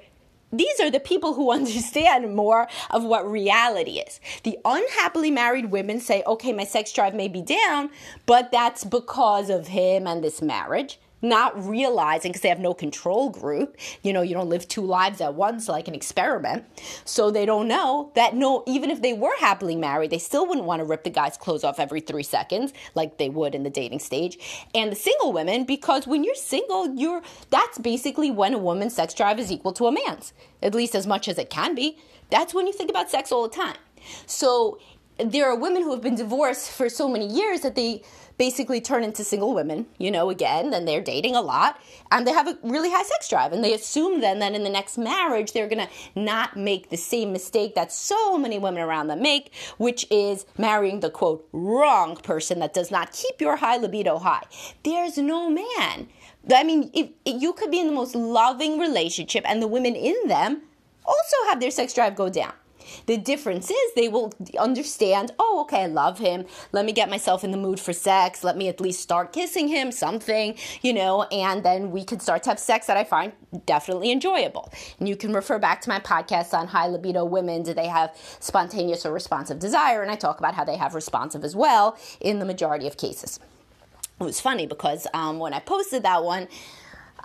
these 0.57 0.79
are 0.79 0.91
the 0.91 1.01
people 1.01 1.35
who 1.35 1.51
understand 1.59 2.35
more 2.35 2.69
of 2.91 3.03
what 3.03 3.29
reality 3.29 3.99
is. 3.99 4.21
The 4.45 4.59
unhappily 4.65 5.31
married 5.31 5.67
women 5.67 6.01
say, 6.01 6.23
okay, 6.27 6.53
my 6.53 6.65
sex 6.65 6.93
drive 6.93 7.15
may 7.15 7.29
be 7.29 7.43
down, 7.43 7.91
but 8.27 8.53
that's 8.53 8.85
because 8.85 9.51
of 9.51 9.69
him 9.69 10.07
and 10.07 10.23
this 10.23 10.41
marriage 10.41 10.99
not 11.25 11.67
realizing 11.67 12.31
because 12.31 12.43
they 12.43 12.49
have 12.49 12.61
no 12.61 12.75
control 12.75 13.31
group. 13.31 13.77
You 14.03 14.13
know, 14.13 14.23
you 14.23 14.35
don't 14.35 14.49
live 14.49 14.69
two 14.69 14.83
lives 14.83 15.21
at 15.21 15.35
once 15.35 15.69
like 15.69 15.89
an 15.89 15.95
experiment. 15.95 16.65
So 17.05 17.31
they 17.31 17.47
don't 17.47 17.67
know 17.67 18.13
that 18.15 18.35
no, 18.35 18.63
even 18.67 18.91
if 18.91 19.03
they 19.03 19.13
were 19.13 19.35
happily 19.41 19.77
married, 19.77 20.11
they 20.11 20.19
still 20.19 20.47
wouldn't 20.47 20.67
want 20.67 20.81
to 20.81 20.85
rip 20.85 21.05
the 21.05 21.11
guy's 21.11 21.37
clothes 21.37 21.65
off 21.65 21.81
every 21.81 22.01
three 22.01 22.23
seconds 22.23 22.73
like 22.95 23.19
they 23.19 23.29
would 23.29 23.55
in 23.55 23.63
the 23.63 23.71
dating 23.71 23.99
stage. 23.99 24.39
And 24.75 24.93
the 24.93 24.97
single 24.97 25.33
women, 25.33 25.65
because 25.65 26.07
when 26.07 26.23
you're 26.23 26.35
single, 26.35 26.95
you're 26.95 27.23
that's 27.51 27.79
basically 27.79 28.31
when 28.31 28.55
a 28.55 28.59
woman's 28.59 28.95
sex 28.95 29.15
drive 29.15 29.39
is 29.39 29.51
equal 29.51 29.73
to 29.73 29.87
a 29.87 29.93
man's, 29.93 30.33
at 30.63 30.75
least 30.75 30.95
as 30.95 31.07
much 31.07 31.29
as 31.29 31.39
it 31.39 31.51
can 31.51 31.75
be. 31.75 31.99
That's 32.31 32.55
when 32.55 32.67
you 32.67 32.73
think 32.73 32.91
about 32.91 33.11
sex 33.11 33.33
all 33.33 33.43
the 33.49 33.55
time. 33.55 33.77
So 34.27 34.79
there 35.19 35.47
are 35.47 35.57
women 35.57 35.83
who 35.83 35.93
have 35.93 36.03
been 36.03 36.17
divorced 36.17 36.71
for 36.71 36.89
so 36.89 37.09
many 37.09 37.27
years 37.27 37.61
that 37.61 37.75
they 37.75 38.03
basically 38.37 38.81
turn 38.81 39.05
into 39.05 39.23
single 39.23 39.55
women, 39.55 39.87
you 39.99 40.11
know, 40.11 40.29
again, 40.29 40.75
and 40.75 40.89
they're 40.89 41.01
dating 41.01 41.37
a 41.37 41.41
lot 41.41 41.81
and 42.11 42.27
they 42.27 42.33
have 42.33 42.49
a 42.49 42.59
really 42.63 42.91
high 42.91 43.03
sex 43.05 43.29
drive. 43.29 43.53
And 43.53 43.63
they 43.63 43.73
assume 43.75 44.21
then 44.21 44.41
that 44.41 44.55
in 44.55 44.65
the 44.65 44.71
next 44.71 44.99
marriage, 44.99 45.53
they're 45.53 45.69
to 45.69 45.89
not 46.17 46.57
make 46.57 46.91
the 46.91 46.97
same 46.97 47.33
mistake 47.33 47.75
that 47.75 47.93
so 47.93 48.37
many 48.37 48.59
women 48.59 48.83
around 48.83 49.09
them 49.09 49.23
make, 49.23 49.53
which 49.79 50.07
is 50.11 50.47
marrying 50.59 51.01
the 51.01 51.11
quote, 51.11 51.49
wrong 51.53 52.17
person 52.17 52.59
that 52.59 52.75
does 52.75 52.91
not 52.91 53.13
keep 53.13 53.41
your 53.41 53.57
high 53.57 53.77
libido 53.77 54.19
high. 54.19 54.43
There's 54.83 55.17
no 55.17 55.49
man. 55.49 56.09
I 56.53 56.65
mean, 56.65 56.91
if, 56.93 57.11
if 57.25 57.41
you 57.41 57.53
could 57.53 57.71
be 57.71 57.81
in 57.81 57.87
the 57.87 57.93
most 57.93 58.15
loving 58.15 58.79
relationship 58.79 59.45
and 59.49 59.63
the 59.63 59.69
women 59.69 59.95
in 59.95 60.17
them 60.27 60.63
also 61.07 61.37
have 61.49 61.61
their 61.61 61.71
sex 61.71 61.95
drive 61.95 62.17
go 62.17 62.29
down. 62.29 62.53
The 63.07 63.17
difference 63.17 63.71
is 63.71 63.95
they 63.95 64.09
will 64.09 64.33
understand, 64.59 65.33
oh, 65.39 65.61
okay, 65.63 65.85
I 65.85 65.87
love 65.87 66.19
him. 66.19 66.47
Let 66.73 66.85
me 66.85 66.93
get 66.93 67.11
myself 67.11 67.45
in 67.45 67.51
the 67.51 67.57
mood 67.57 67.81
for 67.81 67.93
sex. 67.93 68.45
Let 68.45 68.57
me 68.57 68.69
at 68.69 68.81
least 68.81 69.01
start 69.01 69.33
kissing 69.33 69.69
him, 69.69 69.93
something, 69.93 70.57
you 70.83 70.93
know, 70.93 71.25
and 71.25 71.65
then 71.65 71.91
we 71.91 72.05
can 72.05 72.21
start 72.21 72.43
to 72.45 72.51
have 72.51 72.59
sex 72.59 72.87
that 72.87 72.97
I 72.97 73.05
find 73.05 73.33
definitely 73.67 74.11
enjoyable. 74.11 74.73
And 74.99 75.09
you 75.09 75.17
can 75.17 75.33
refer 75.33 75.59
back 75.59 75.81
to 75.83 75.89
my 75.89 76.01
podcast 76.01 76.53
on 76.53 76.69
high 76.69 76.87
libido 76.87 77.25
women. 77.25 77.63
Do 77.63 77.75
they 77.75 77.89
have 77.89 78.17
spontaneous 78.41 79.07
or 79.07 79.13
responsive 79.13 79.59
desire? 79.59 80.03
And 80.03 80.11
I 80.11 80.17
talk 80.17 80.39
about 80.39 80.55
how 80.55 80.65
they 80.65 80.77
have 80.77 80.95
responsive 80.95 81.45
as 81.45 81.55
well 81.57 81.97
in 82.21 82.39
the 82.39 82.45
majority 82.45 82.87
of 82.87 82.97
cases. 82.97 83.39
It 84.21 84.25
was 84.25 84.41
funny 84.41 84.67
because 84.67 85.07
um, 85.13 85.39
when 85.39 85.53
I 85.53 85.59
posted 85.59 86.05
that 86.05 86.23
one, 86.23 86.47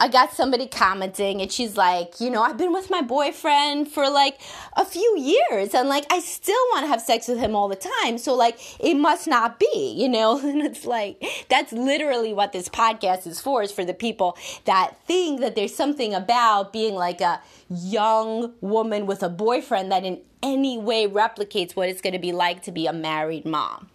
I 0.02 0.08
got 0.08 0.32
somebody 0.32 0.66
commenting 0.66 1.42
and 1.42 1.52
she's 1.52 1.76
like, 1.76 2.22
you 2.22 2.30
know, 2.30 2.42
I've 2.42 2.58
been 2.58 2.72
with 2.72 2.90
my 2.90 3.02
boyfriend 3.02 3.90
for 3.90 4.10
like 4.10 4.40
a 4.78 4.86
few 4.86 5.20
years 5.20 5.74
and 5.74 5.90
like 5.90 6.06
I 6.10 6.22
still 6.22 6.56
want 6.72 6.86
to 6.86 6.88
have 6.88 7.02
sex 7.02 7.28
with 7.28 7.38
him 7.38 7.54
all 7.54 7.68
the 7.68 7.76
time. 7.76 8.18
So 8.18 8.34
like 8.34 8.58
it 8.80 8.96
must 8.96 9.28
not 9.28 9.60
be, 9.60 9.96
you 9.98 10.08
know? 10.08 10.40
And 10.50 10.62
it's 10.64 10.86
like 10.86 11.24
that's 11.50 11.72
literally 11.72 12.34
what 12.34 12.54
this 12.54 12.70
podcast 12.70 13.28
is 13.28 13.40
for 13.40 13.62
is 13.62 13.72
for 13.72 13.86
the 13.86 13.94
people 13.94 14.38
that 14.66 14.98
think 15.06 15.42
that 15.42 15.56
there's 15.56 15.76
something 15.76 16.14
about 16.14 16.74
being 16.74 16.96
like 16.96 17.22
a 17.22 17.42
young 17.70 18.54
woman 18.62 19.06
with 19.06 19.22
a 19.22 19.30
boyfriend 19.30 19.92
that 19.92 20.06
in 20.06 20.22
any 20.42 20.78
way 20.78 21.08
replicates 21.08 21.76
what 21.76 21.90
it's 21.90 22.02
going 22.02 22.14
to 22.14 22.20
be 22.20 22.32
like 22.32 22.64
to 22.64 22.72
be 22.72 22.88
a 22.88 22.94
married 22.94 23.46
mom. 23.46 23.90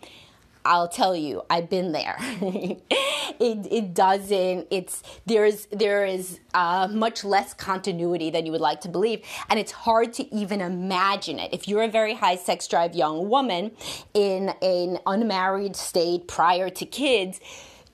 I'll 0.64 0.88
tell 0.88 1.14
you, 1.14 1.42
I've 1.50 1.68
been 1.68 1.92
there. 1.92 2.16
it 2.20 3.66
it 3.70 3.94
doesn't. 3.94 4.66
It's 4.70 5.02
there's 5.26 5.66
there 5.66 6.06
is 6.06 6.40
uh, 6.54 6.88
much 6.90 7.24
less 7.24 7.52
continuity 7.52 8.30
than 8.30 8.46
you 8.46 8.52
would 8.52 8.60
like 8.60 8.80
to 8.82 8.88
believe, 8.88 9.22
and 9.50 9.58
it's 9.58 9.72
hard 9.72 10.12
to 10.14 10.34
even 10.34 10.60
imagine 10.60 11.38
it. 11.38 11.52
If 11.52 11.68
you're 11.68 11.82
a 11.82 11.88
very 11.88 12.14
high 12.14 12.36
sex 12.36 12.66
drive 12.66 12.94
young 12.94 13.28
woman 13.28 13.72
in 14.14 14.50
an 14.62 14.98
unmarried 15.06 15.76
state 15.76 16.28
prior 16.28 16.70
to 16.70 16.86
kids 16.86 17.40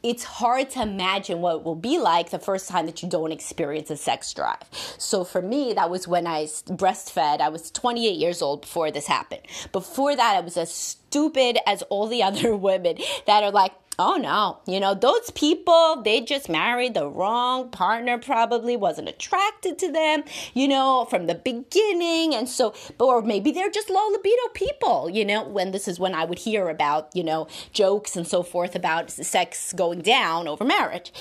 it's 0.03 0.25
hard 0.25 0.71
to 0.71 0.83
imagine 0.83 1.41
what 1.41 1.57
it 1.57 1.63
will 1.65 1.75
be 1.75 1.99
like 1.99 2.31
the 2.31 2.39
first 2.39 2.69
time 2.69 2.87
that 2.87 3.03
you 3.03 3.09
don't 3.09 3.33
experience 3.33 3.91
a 3.91 3.97
sex 3.97 4.33
drive. 4.33 4.63
So 4.99 5.25
for 5.25 5.43
me, 5.43 5.75
that 5.75 5.91
was 5.91 6.09
when 6.09 6.27
I 6.27 6.45
breastfed. 6.45 7.41
I 7.41 7.49
was 7.49 7.71
28 7.71 8.17
years 8.17 8.41
old 8.41 8.63
before 8.63 8.91
this 8.91 9.07
happened. 9.07 9.43
Before 9.73 10.17
that, 10.17 10.37
I 10.37 10.41
was 10.41 10.57
as 10.57 10.73
stupid 10.73 11.59
as 11.67 11.83
all 11.83 12.07
the 12.07 12.23
other 12.31 12.57
women 12.57 12.99
that 13.27 13.43
are 13.43 13.51
like, 13.51 13.73
Oh 14.03 14.17
no, 14.17 14.61
you 14.67 14.81
know, 14.81 14.95
those 14.95 15.31
people, 15.33 16.01
they 16.03 16.23
just 16.23 16.49
married 16.49 16.95
the 16.95 17.07
wrong 17.07 17.69
partner, 17.69 18.17
probably 18.17 18.75
wasn't 18.75 19.11
attracted 19.11 19.79
to 19.79 19.93
them, 19.93 20.25
you 20.55 20.69
know, 20.69 21.07
from 21.11 21.27
the 21.27 21.35
beginning. 21.35 22.35
And 22.35 22.49
so, 22.49 22.73
or 22.99 23.21
maybe 23.21 23.53
they're 23.53 23.69
just 23.69 23.91
low 23.91 24.09
libido 24.09 24.49
people, 24.55 25.11
you 25.11 25.23
know, 25.23 25.47
when 25.47 25.73
this 25.73 25.87
is 25.87 26.01
when 26.01 26.15
I 26.15 26.25
would 26.25 26.39
hear 26.39 26.71
about, 26.71 27.11
you 27.13 27.23
know, 27.23 27.47
jokes 27.75 28.17
and 28.17 28.27
so 28.27 28.43
forth 28.43 28.75
about 28.75 29.11
sex 29.11 29.75
going 29.75 30.01
down 30.01 30.49
over 30.49 30.65
marriage. 30.65 31.13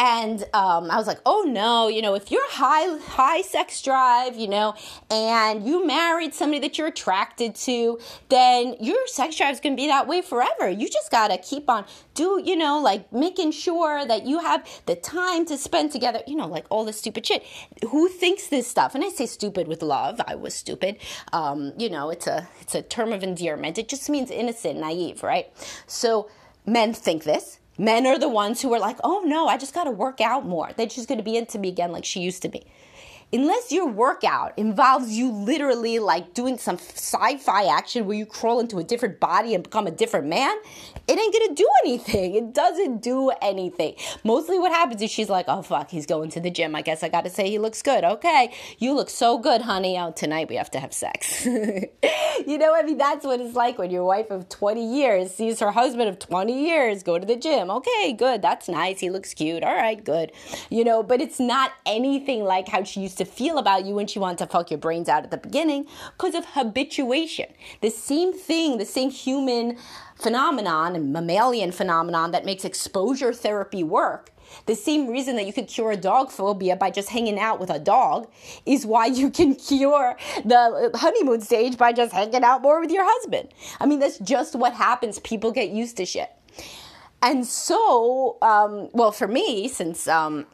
And 0.00 0.44
um, 0.54 0.90
I 0.90 0.96
was 0.96 1.06
like, 1.06 1.20
oh 1.26 1.44
no, 1.46 1.88
you 1.88 2.00
know, 2.00 2.14
if 2.14 2.30
you're 2.30 2.50
high 2.50 2.96
high 3.00 3.42
sex 3.42 3.82
drive, 3.82 4.34
you 4.34 4.48
know, 4.48 4.74
and 5.10 5.66
you 5.66 5.86
married 5.86 6.32
somebody 6.32 6.58
that 6.60 6.78
you're 6.78 6.86
attracted 6.86 7.54
to, 7.56 8.00
then 8.30 8.76
your 8.80 9.06
sex 9.06 9.36
drive 9.36 9.52
is 9.52 9.60
gonna 9.60 9.76
be 9.76 9.88
that 9.88 10.08
way 10.08 10.22
forever. 10.22 10.70
You 10.70 10.88
just 10.88 11.10
gotta 11.10 11.36
keep 11.36 11.68
on 11.68 11.84
do, 12.14 12.40
you 12.42 12.56
know, 12.56 12.80
like 12.80 13.12
making 13.12 13.52
sure 13.52 14.06
that 14.06 14.24
you 14.24 14.38
have 14.38 14.66
the 14.86 14.96
time 14.96 15.44
to 15.44 15.58
spend 15.58 15.92
together, 15.92 16.22
you 16.26 16.34
know, 16.34 16.46
like 16.46 16.64
all 16.70 16.86
this 16.86 16.98
stupid 16.98 17.26
shit. 17.26 17.44
Who 17.90 18.08
thinks 18.08 18.48
this 18.48 18.66
stuff? 18.66 18.94
And 18.94 19.04
I 19.04 19.10
say 19.10 19.26
stupid 19.26 19.68
with 19.68 19.82
love. 19.82 20.18
I 20.26 20.34
was 20.34 20.54
stupid. 20.54 20.96
Um, 21.34 21.74
you 21.76 21.90
know, 21.90 22.08
it's 22.08 22.26
a 22.26 22.48
it's 22.62 22.74
a 22.74 22.80
term 22.80 23.12
of 23.12 23.22
endearment. 23.22 23.76
It 23.76 23.90
just 23.90 24.08
means 24.08 24.30
innocent, 24.30 24.80
naive, 24.80 25.22
right? 25.22 25.52
So 25.86 26.30
men 26.64 26.94
think 26.94 27.24
this 27.24 27.59
Men 27.80 28.06
are 28.06 28.18
the 28.18 28.28
ones 28.28 28.60
who 28.60 28.74
are 28.74 28.78
like, 28.78 28.98
oh 29.02 29.22
no, 29.24 29.48
I 29.48 29.56
just 29.56 29.72
got 29.72 29.84
to 29.84 29.90
work 29.90 30.20
out 30.20 30.44
more. 30.44 30.68
They're 30.76 30.84
just 30.84 31.08
going 31.08 31.16
to 31.16 31.24
be 31.24 31.38
into 31.38 31.58
me 31.58 31.70
again 31.70 31.92
like 31.92 32.04
she 32.04 32.20
used 32.20 32.42
to 32.42 32.48
be. 32.50 32.62
Unless 33.32 33.70
your 33.70 33.86
workout 33.86 34.52
involves 34.58 35.16
you 35.16 35.30
literally 35.30 36.00
like 36.00 36.34
doing 36.34 36.58
some 36.58 36.76
sci 36.76 37.36
fi 37.36 37.64
action 37.66 38.06
where 38.06 38.16
you 38.16 38.26
crawl 38.26 38.58
into 38.58 38.78
a 38.78 38.84
different 38.84 39.20
body 39.20 39.54
and 39.54 39.62
become 39.62 39.86
a 39.86 39.92
different 39.92 40.26
man, 40.26 40.56
it 41.06 41.18
ain't 41.18 41.32
gonna 41.32 41.54
do 41.54 41.68
anything. 41.84 42.34
It 42.34 42.52
doesn't 42.52 43.02
do 43.02 43.30
anything. 43.40 43.94
Mostly 44.24 44.58
what 44.58 44.72
happens 44.72 45.00
is 45.00 45.12
she's 45.12 45.28
like, 45.28 45.44
oh 45.46 45.62
fuck, 45.62 45.90
he's 45.90 46.06
going 46.06 46.30
to 46.30 46.40
the 46.40 46.50
gym. 46.50 46.74
I 46.74 46.82
guess 46.82 47.04
I 47.04 47.08
gotta 47.08 47.30
say 47.30 47.48
he 47.48 47.58
looks 47.58 47.82
good. 47.82 48.02
Okay, 48.02 48.52
you 48.78 48.94
look 48.94 49.08
so 49.08 49.38
good, 49.38 49.62
honey. 49.62 49.96
Oh, 49.96 50.10
tonight 50.10 50.48
we 50.48 50.56
have 50.56 50.70
to 50.72 50.80
have 50.80 50.92
sex. 50.92 51.46
you 52.46 52.58
know, 52.58 52.74
I 52.74 52.82
mean, 52.82 52.98
that's 52.98 53.24
what 53.24 53.40
it's 53.40 53.54
like 53.54 53.78
when 53.78 53.92
your 53.92 54.04
wife 54.04 54.30
of 54.30 54.48
20 54.48 54.96
years 54.96 55.30
sees 55.30 55.60
her 55.60 55.70
husband 55.70 56.08
of 56.08 56.18
20 56.18 56.66
years 56.66 57.04
go 57.04 57.16
to 57.16 57.26
the 57.26 57.36
gym. 57.36 57.70
Okay, 57.70 58.12
good. 58.12 58.42
That's 58.42 58.68
nice. 58.68 58.98
He 58.98 59.08
looks 59.08 59.34
cute. 59.34 59.62
All 59.62 59.74
right, 59.74 60.02
good. 60.02 60.32
You 60.68 60.82
know, 60.82 61.04
but 61.04 61.20
it's 61.20 61.38
not 61.38 61.72
anything 61.86 62.42
like 62.42 62.66
how 62.66 62.82
she 62.82 63.00
used 63.00 63.19
to 63.20 63.24
feel 63.24 63.58
about 63.58 63.86
you 63.86 63.94
when 63.94 64.06
she 64.06 64.18
wanted 64.18 64.38
to 64.38 64.46
fuck 64.46 64.70
your 64.70 64.78
brains 64.78 65.08
out 65.08 65.24
at 65.24 65.30
the 65.30 65.36
beginning 65.36 65.86
because 66.16 66.34
of 66.34 66.44
habituation. 66.44 67.46
The 67.80 67.90
same 67.90 68.32
thing, 68.32 68.78
the 68.78 68.84
same 68.84 69.10
human 69.10 69.78
phenomenon 70.16 70.96
and 70.96 71.12
mammalian 71.12 71.72
phenomenon 71.72 72.32
that 72.32 72.44
makes 72.44 72.64
exposure 72.64 73.32
therapy 73.32 73.84
work 73.84 74.32
the 74.66 74.74
same 74.74 75.08
reason 75.08 75.36
that 75.36 75.46
you 75.46 75.52
could 75.52 75.68
cure 75.68 75.92
a 75.92 75.96
dog 75.96 76.30
phobia 76.30 76.76
by 76.76 76.90
just 76.90 77.08
hanging 77.08 77.38
out 77.38 77.60
with 77.60 77.70
a 77.70 77.78
dog 77.78 78.30
is 78.66 78.86
why 78.86 79.06
you 79.06 79.30
can 79.30 79.54
cure 79.54 80.16
the 80.44 80.90
honeymoon 80.94 81.40
stage 81.40 81.76
by 81.76 81.92
just 81.92 82.12
hanging 82.12 82.44
out 82.44 82.62
more 82.62 82.80
with 82.80 82.90
your 82.90 83.04
husband. 83.06 83.48
I 83.78 83.86
mean, 83.86 84.00
that's 84.00 84.18
just 84.18 84.54
what 84.54 84.74
happens. 84.74 85.18
People 85.20 85.52
get 85.52 85.70
used 85.70 85.96
to 85.98 86.04
shit. 86.04 86.30
And 87.22 87.46
so, 87.46 88.38
um, 88.40 88.88
well, 88.92 89.12
for 89.12 89.28
me, 89.28 89.68
since 89.68 90.08
um, 90.08 90.46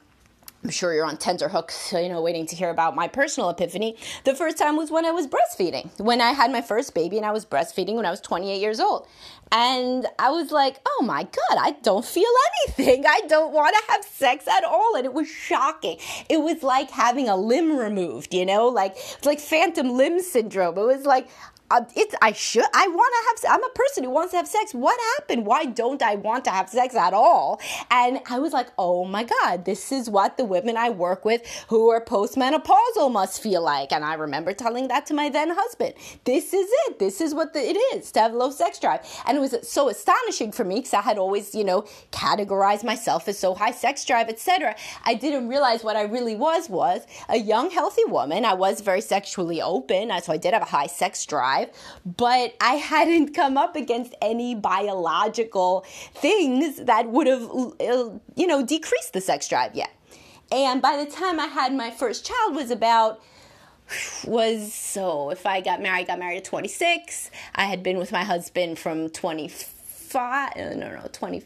I'm 0.67 0.71
sure 0.71 0.93
you're 0.93 1.07
on 1.07 1.17
tenterhooks, 1.17 1.93
you 1.93 2.09
know, 2.09 2.21
waiting 2.21 2.45
to 2.47 2.57
hear 2.57 2.71
about 2.71 2.97
my 2.97 3.07
personal 3.07 3.51
epiphany. 3.51 3.97
The 4.25 4.35
first 4.35 4.59
time 4.59 4.75
was 4.75 4.91
when 4.91 5.05
I 5.05 5.13
was 5.13 5.29
breastfeeding, 5.29 5.97
when 6.01 6.21
I 6.21 6.33
had 6.33 6.51
my 6.51 6.61
first 6.61 6.93
baby 6.93 7.19
and 7.19 7.25
I 7.25 7.31
was 7.31 7.47
breastfeeding 7.47 7.95
when 7.95 8.05
I 8.05 8.11
was 8.11 8.21
28 8.21 8.61
years 8.61 8.81
old. 8.81 9.07
And 9.53 10.09
I 10.19 10.31
was 10.31 10.51
like, 10.51 10.79
oh 10.85 11.05
my 11.05 11.23
God, 11.23 11.59
I 11.61 11.77
don't 11.85 12.05
feel 12.05 12.29
anything. 12.67 13.07
I 13.07 13.21
don't 13.29 13.53
want 13.53 13.77
to 13.77 13.93
have 13.93 14.05
sex 14.05 14.49
at 14.49 14.65
all. 14.65 14.97
And 14.97 15.05
it 15.05 15.13
was 15.13 15.29
shocking. 15.29 15.99
It 16.29 16.39
was 16.39 16.65
like 16.65 16.91
having 16.91 17.29
a 17.29 17.37
limb 17.37 17.79
removed, 17.79 18.35
you 18.35 18.45
know, 18.45 18.67
like, 18.67 18.97
it's 18.97 19.25
like 19.25 19.39
phantom 19.39 19.91
limb 19.91 20.19
syndrome. 20.19 20.77
It 20.77 20.85
was 20.85 21.07
like, 21.07 21.29
uh, 21.71 21.81
it's 21.97 22.15
I 22.23 22.33
should 22.33 22.65
I 22.75 22.87
want 22.87 23.13
to 23.13 23.49
have 23.49 23.55
I'm 23.55 23.65
a 23.65 23.75
person 23.75 24.05
who 24.05 24.11
wants 24.11 24.31
to 24.33 24.37
have 24.37 24.47
sex. 24.47 24.73
What 24.73 24.99
happened? 25.17 25.47
Why 25.47 25.65
don't 25.65 26.01
I 26.03 26.15
want 26.15 26.45
to 26.45 26.51
have 26.51 26.69
sex 26.69 26.95
at 26.95 27.13
all? 27.13 27.61
And 27.91 28.21
I 28.31 28.39
was 28.39 28.53
like, 28.53 28.69
"Oh 28.79 29.05
my 29.05 29.25
god, 29.25 29.65
this 29.65 29.91
is 29.91 30.09
what 30.09 30.37
the 30.37 30.45
women 30.45 30.77
I 30.77 30.91
work 30.91 31.25
with 31.25 31.43
who 31.69 31.91
are 31.91 32.05
postmenopausal 32.05 33.11
must 33.11 33.43
feel 33.43 33.63
like." 33.63 33.93
And 33.93 34.05
I 34.05 34.15
remember 34.15 34.53
telling 34.53 34.89
that 34.89 35.07
to 35.07 35.15
my 35.15 35.29
then 35.29 35.51
husband. 35.51 35.95
This 36.25 36.55
is 36.55 36.69
it. 36.87 36.99
This 36.99 37.21
is 37.21 37.35
what 37.35 37.53
the, 37.53 37.61
it 37.61 37.77
is 37.95 38.13
to 38.13 38.21
have 38.21 38.33
low 38.33 38.51
sex 38.51 38.79
drive. 38.79 39.01
And 39.27 39.37
it 39.37 39.41
was 39.41 39.57
so 39.69 39.89
astonishing 39.89 40.53
for 40.53 40.65
me 40.65 40.83
cuz 40.83 40.95
I 40.95 41.01
had 41.01 41.19
always, 41.19 41.55
you 41.55 41.65
know, 41.65 41.83
categorized 42.13 42.85
myself 42.85 43.27
as 43.27 43.39
so 43.39 43.55
high 43.55 43.73
sex 43.73 44.05
drive, 44.05 44.29
etc. 44.29 44.77
I 45.05 45.15
didn't 45.15 45.49
realize 45.49 45.83
what 45.83 45.97
I 45.97 46.03
really 46.03 46.37
was 46.37 46.69
was 46.69 47.07
a 47.29 47.39
young 47.39 47.71
healthy 47.71 48.05
woman. 48.05 48.45
I 48.45 48.55
was 48.55 48.81
very 48.83 49.01
sexually 49.01 49.61
open, 49.61 50.13
so 50.23 50.33
I 50.33 50.37
did 50.37 50.53
have 50.53 50.63
a 50.63 50.67
high 50.67 50.87
sex 50.87 51.27
drive 51.27 51.56
but 52.05 52.55
I 52.61 52.75
hadn't 52.75 53.35
come 53.35 53.57
up 53.57 53.77
against 53.77 54.15
any 54.21 54.55
biological 54.55 55.85
things 56.15 56.77
that 56.85 57.09
would 57.09 57.27
have, 57.27 57.43
uh, 57.43 58.11
you 58.35 58.47
know, 58.47 58.65
decreased 58.65 59.13
the 59.13 59.21
sex 59.21 59.49
drive 59.49 59.75
yet. 59.75 59.91
And 60.53 60.81
by 60.81 61.03
the 61.03 61.11
time 61.11 61.41
I 61.41 61.47
had 61.47 61.75
my 61.75 61.91
first 61.91 62.25
child 62.25 62.55
was 62.55 62.71
about 62.71 63.21
was 64.25 64.73
so 64.73 65.31
if 65.31 65.47
I 65.47 65.61
got 65.61 65.81
married, 65.81 66.03
I 66.03 66.05
got 66.05 66.19
married 66.19 66.39
at 66.39 66.45
26. 66.45 67.31
I 67.55 67.65
had 67.67 67.83
been 67.83 67.99
with 67.99 68.13
my 68.13 68.25
husband 68.25 68.79
from 68.79 69.09
25, 69.11 70.57
no, 70.57 70.75
no, 70.75 70.91
no, 70.97 71.09
20 71.13 71.45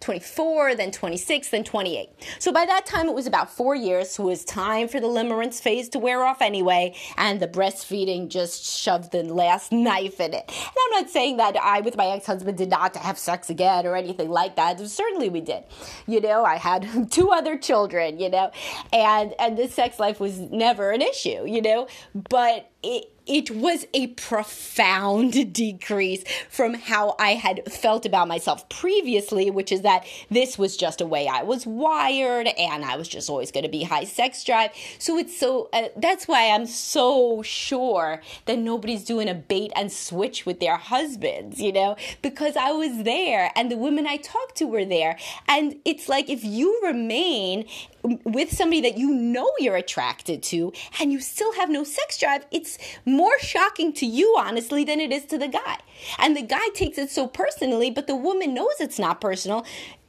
24, 0.00 0.74
then 0.76 0.90
26, 0.90 1.50
then 1.50 1.64
28. 1.64 2.10
So 2.38 2.52
by 2.52 2.64
that 2.66 2.86
time, 2.86 3.08
it 3.08 3.14
was 3.14 3.26
about 3.26 3.50
four 3.50 3.74
years. 3.74 4.10
So 4.10 4.24
it 4.24 4.26
was 4.26 4.44
time 4.44 4.88
for 4.88 5.00
the 5.00 5.06
limerence 5.06 5.60
phase 5.60 5.88
to 5.90 5.98
wear 5.98 6.24
off 6.24 6.40
anyway, 6.40 6.94
and 7.16 7.40
the 7.40 7.48
breastfeeding 7.48 8.28
just 8.28 8.64
shoved 8.64 9.12
the 9.12 9.22
last 9.22 9.72
knife 9.72 10.20
in 10.20 10.34
it. 10.34 10.44
And 10.48 10.74
I'm 10.86 11.02
not 11.02 11.10
saying 11.10 11.38
that 11.38 11.56
I, 11.56 11.80
with 11.80 11.96
my 11.96 12.06
ex 12.06 12.26
husband, 12.26 12.58
did 12.58 12.70
not 12.70 12.96
have 12.96 13.18
sex 13.18 13.50
again 13.50 13.86
or 13.86 13.96
anything 13.96 14.30
like 14.30 14.56
that. 14.56 14.80
Certainly 14.80 15.30
we 15.30 15.40
did. 15.40 15.64
You 16.06 16.20
know, 16.20 16.44
I 16.44 16.56
had 16.56 16.86
two 17.10 17.30
other 17.30 17.58
children, 17.58 18.18
you 18.18 18.30
know, 18.30 18.50
and, 18.92 19.34
and 19.38 19.56
the 19.56 19.68
sex 19.68 19.98
life 19.98 20.20
was 20.20 20.38
never 20.38 20.90
an 20.90 21.02
issue, 21.02 21.46
you 21.46 21.62
know, 21.62 21.88
but 22.30 22.70
it, 22.82 23.12
it 23.28 23.50
was 23.50 23.86
a 23.94 24.08
profound 24.08 25.52
decrease 25.52 26.24
from 26.48 26.74
how 26.74 27.14
I 27.18 27.34
had 27.34 27.70
felt 27.70 28.06
about 28.06 28.26
myself 28.26 28.68
previously, 28.68 29.50
which 29.50 29.70
is 29.70 29.82
that 29.82 30.04
this 30.30 30.58
was 30.58 30.76
just 30.76 31.00
a 31.00 31.06
way 31.06 31.28
I 31.28 31.42
was 31.42 31.66
wired 31.66 32.48
and 32.48 32.84
I 32.84 32.96
was 32.96 33.08
just 33.08 33.28
always 33.28 33.52
going 33.52 33.64
to 33.64 33.70
be 33.70 33.82
high 33.82 34.04
sex 34.04 34.42
drive. 34.44 34.70
So 34.98 35.18
it's 35.18 35.38
so, 35.38 35.68
uh, 35.72 35.88
that's 35.96 36.26
why 36.26 36.50
I'm 36.50 36.66
so 36.66 37.42
sure 37.42 38.22
that 38.46 38.58
nobody's 38.58 39.04
doing 39.04 39.28
a 39.28 39.34
bait 39.34 39.72
and 39.76 39.92
switch 39.92 40.46
with 40.46 40.60
their 40.60 40.76
husbands, 40.76 41.60
you 41.60 41.72
know, 41.72 41.96
because 42.22 42.56
I 42.56 42.72
was 42.72 43.04
there 43.04 43.52
and 43.54 43.70
the 43.70 43.76
women 43.76 44.06
I 44.06 44.16
talked 44.16 44.56
to 44.56 44.64
were 44.64 44.84
there. 44.84 45.18
And 45.46 45.76
it's 45.84 46.08
like 46.08 46.30
if 46.30 46.44
you 46.44 46.80
remain 46.82 47.66
with 48.02 48.52
somebody 48.52 48.80
that 48.82 48.96
you 48.96 49.10
know 49.10 49.50
you're 49.58 49.76
attracted 49.76 50.42
to 50.44 50.72
and 51.00 51.12
you 51.12 51.20
still 51.20 51.52
have 51.54 51.70
no 51.70 51.84
sex 51.84 52.18
drive, 52.18 52.46
it's 52.50 52.78
more 53.04 53.38
shocking 53.40 53.92
to 53.94 54.06
you, 54.06 54.36
honestly, 54.38 54.84
than 54.84 55.00
it 55.00 55.12
is 55.12 55.24
to 55.26 55.38
the 55.38 55.48
guy. 55.48 55.78
And 56.18 56.36
the 56.36 56.42
guy 56.42 56.68
takes 56.74 56.98
it 56.98 57.10
so 57.10 57.26
personally, 57.26 57.90
but 57.90 58.06
the 58.06 58.16
woman 58.16 58.54
knows 58.54 58.74
it's 58.80 58.98
not 58.98 59.20
personal 59.20 59.64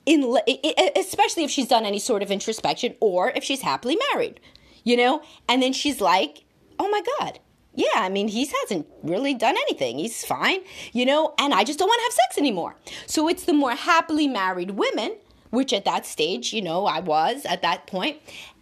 in 0.06 0.38
especially 0.96 1.44
if 1.44 1.52
she's 1.52 1.68
done 1.68 1.86
any 1.86 2.00
sort 2.00 2.24
of 2.24 2.32
introspection 2.32 2.96
or 3.00 3.32
if 3.36 3.44
she's 3.44 3.62
happily 3.62 3.98
married, 4.12 4.40
you 4.84 4.98
know? 4.98 5.22
And 5.48 5.62
then 5.62 5.74
she's 5.74 6.02
like, 6.02 6.46
"Oh 6.80 6.90
my 6.90 7.02
god, 7.20 7.40
yeah, 7.76 7.88
I 7.96 8.10
mean, 8.10 8.28
he 8.28 8.50
hasn't 8.62 8.88
really 9.04 9.34
done 9.34 9.56
anything. 9.56 10.00
He's 10.00 10.26
fine, 10.26 10.60
you 10.92 11.06
know, 11.06 11.34
and 11.38 11.54
I 11.54 11.64
just 11.64 11.80
don't 11.80 11.88
want 11.88 12.00
to 12.00 12.04
have 12.04 12.14
sex 12.14 12.38
anymore. 12.38 12.76
So 13.06 13.28
it's 13.28 13.44
the 13.44 13.54
more 13.54 13.72
happily 13.72 14.28
married 14.28 14.72
women, 14.72 15.16
which 15.50 15.74
at 15.74 15.86
that 15.86 16.06
stage, 16.06 16.54
you 16.54 16.62
know, 16.62 16.86
I 16.86 17.00
was 17.00 17.46
at 17.46 17.62
that 17.62 17.88
point, 17.88 18.18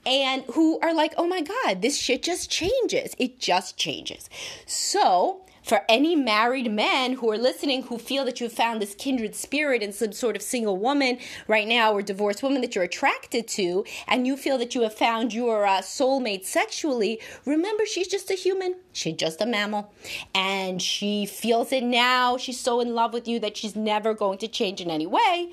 and 0.06 0.44
who 0.54 0.80
are 0.80 0.94
like, 0.94 1.14
oh 1.18 1.28
my 1.28 1.42
God, 1.42 1.82
this 1.82 1.98
shit 1.98 2.24
just 2.24 2.50
changes. 2.50 3.14
It 3.18 3.40
just 3.40 3.78
changes. 3.78 4.30
So 4.66 5.42
for 5.68 5.82
any 5.90 6.16
married 6.16 6.72
men 6.72 7.12
who 7.12 7.30
are 7.30 7.38
listening 7.38 7.84
who 7.84 7.98
feel 7.98 8.24
that 8.24 8.40
you've 8.40 8.54
found 8.54 8.82
this 8.82 8.96
kindred 8.96 9.36
spirit 9.36 9.84
in 9.84 9.92
some 9.92 10.14
sort 10.14 10.38
of 10.38 10.42
single 10.42 10.78
woman 10.78 11.18
right 11.46 11.68
now 11.68 11.92
or 11.92 12.02
divorced 12.02 12.42
woman 12.42 12.62
that 12.62 12.74
you're 12.74 12.86
attracted 12.86 13.50
to, 13.50 13.84
and 14.08 14.26
you 14.26 14.38
feel 14.38 14.58
that 14.58 14.74
you 14.74 14.82
have 14.84 14.96
found 14.96 15.34
your 15.34 15.66
uh, 15.66 15.82
soulmate 15.82 16.46
sexually, 16.46 17.20
remember 17.46 17.86
she's 17.86 18.08
just 18.08 18.32
a 18.32 18.34
human. 18.34 18.76
She's 18.94 19.18
just 19.18 19.42
a 19.42 19.46
mammal. 19.46 19.94
And 20.34 20.82
she 20.82 21.26
feels 21.26 21.74
it 21.74 21.84
now. 21.84 22.38
She's 22.38 22.60
so 22.60 22.80
in 22.80 22.96
love 22.96 23.12
with 23.12 23.28
you 23.28 23.38
that 23.42 23.58
she's 23.58 23.76
never 23.76 24.14
going 24.14 24.38
to 24.38 24.48
change 24.48 24.80
in 24.80 24.90
any 24.90 25.06
way. 25.06 25.50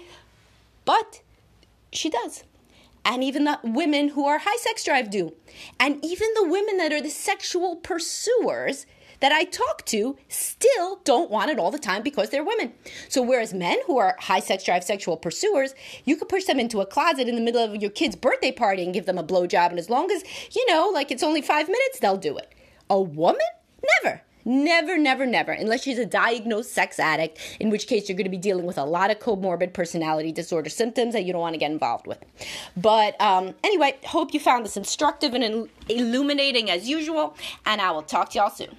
But 0.85 1.23
she 2.04 2.10
does 2.10 2.44
and 3.04 3.22
even 3.22 3.44
the 3.44 3.58
women 3.62 4.08
who 4.08 4.26
are 4.26 4.38
high 4.38 4.56
sex 4.56 4.84
drive 4.84 5.10
do. 5.10 5.34
And 5.78 6.02
even 6.04 6.28
the 6.34 6.48
women 6.48 6.78
that 6.78 6.92
are 6.92 7.02
the 7.02 7.10
sexual 7.10 7.76
pursuers 7.76 8.86
that 9.20 9.32
I 9.32 9.44
talk 9.44 9.84
to 9.86 10.16
still 10.28 11.00
don't 11.04 11.30
want 11.30 11.50
it 11.50 11.58
all 11.58 11.70
the 11.70 11.78
time 11.78 12.02
because 12.02 12.30
they're 12.30 12.44
women. 12.44 12.72
So 13.08 13.22
whereas 13.22 13.54
men 13.54 13.78
who 13.86 13.98
are 13.98 14.16
high 14.20 14.40
sex 14.40 14.64
drive 14.64 14.84
sexual 14.84 15.16
pursuers, 15.16 15.74
you 16.04 16.16
could 16.16 16.28
push 16.28 16.44
them 16.44 16.60
into 16.60 16.80
a 16.80 16.86
closet 16.86 17.28
in 17.28 17.34
the 17.34 17.40
middle 17.40 17.62
of 17.62 17.80
your 17.80 17.90
kid's 17.90 18.16
birthday 18.16 18.52
party 18.52 18.82
and 18.84 18.92
give 18.92 19.06
them 19.06 19.18
a 19.18 19.24
blowjob, 19.24 19.70
and 19.70 19.78
as 19.78 19.88
long 19.88 20.10
as 20.10 20.24
you 20.54 20.64
know, 20.68 20.90
like 20.92 21.10
it's 21.10 21.22
only 21.22 21.42
five 21.42 21.68
minutes, 21.68 22.00
they'll 22.00 22.16
do 22.16 22.36
it. 22.36 22.54
A 22.90 23.00
woman, 23.00 23.40
never. 24.02 24.22
Never, 24.44 24.98
never, 24.98 25.24
never, 25.24 25.52
unless 25.52 25.83
she's 25.83 25.98
a 25.98 26.07
diagnosed 26.07 26.72
sex 26.72 26.98
addict, 26.98 27.38
in 27.61 27.70
which 27.70 27.87
case 27.87 28.09
you're 28.09 28.16
going 28.16 28.24
to 28.24 28.30
be 28.30 28.37
dealing 28.37 28.66
with 28.66 28.76
a 28.76 28.85
lot 28.85 29.11
of 29.11 29.18
comorbid 29.18 29.72
personality 29.72 30.33
disorder 30.33 30.68
symptoms 30.68 31.14
that 31.14 31.24
you 31.24 31.33
don't 31.33 31.40
want 31.40 31.54
to 31.54 31.59
get 31.59 31.70
involved 31.70 32.07
with. 32.07 32.18
But 32.76 33.18
um, 33.20 33.54
anyway, 33.64 33.96
hope 34.04 34.35
you 34.35 34.40
found 34.40 34.64
this 34.64 34.76
instructive 34.76 35.35
and 35.35 35.68
illuminating 35.88 36.70
as 36.70 36.88
usual, 36.88 37.37
and 37.64 37.80
I 37.80 37.90
will 37.90 38.02
talk 38.02 38.30
to 38.30 38.38
y'all 38.38 38.50
soon. 38.50 38.76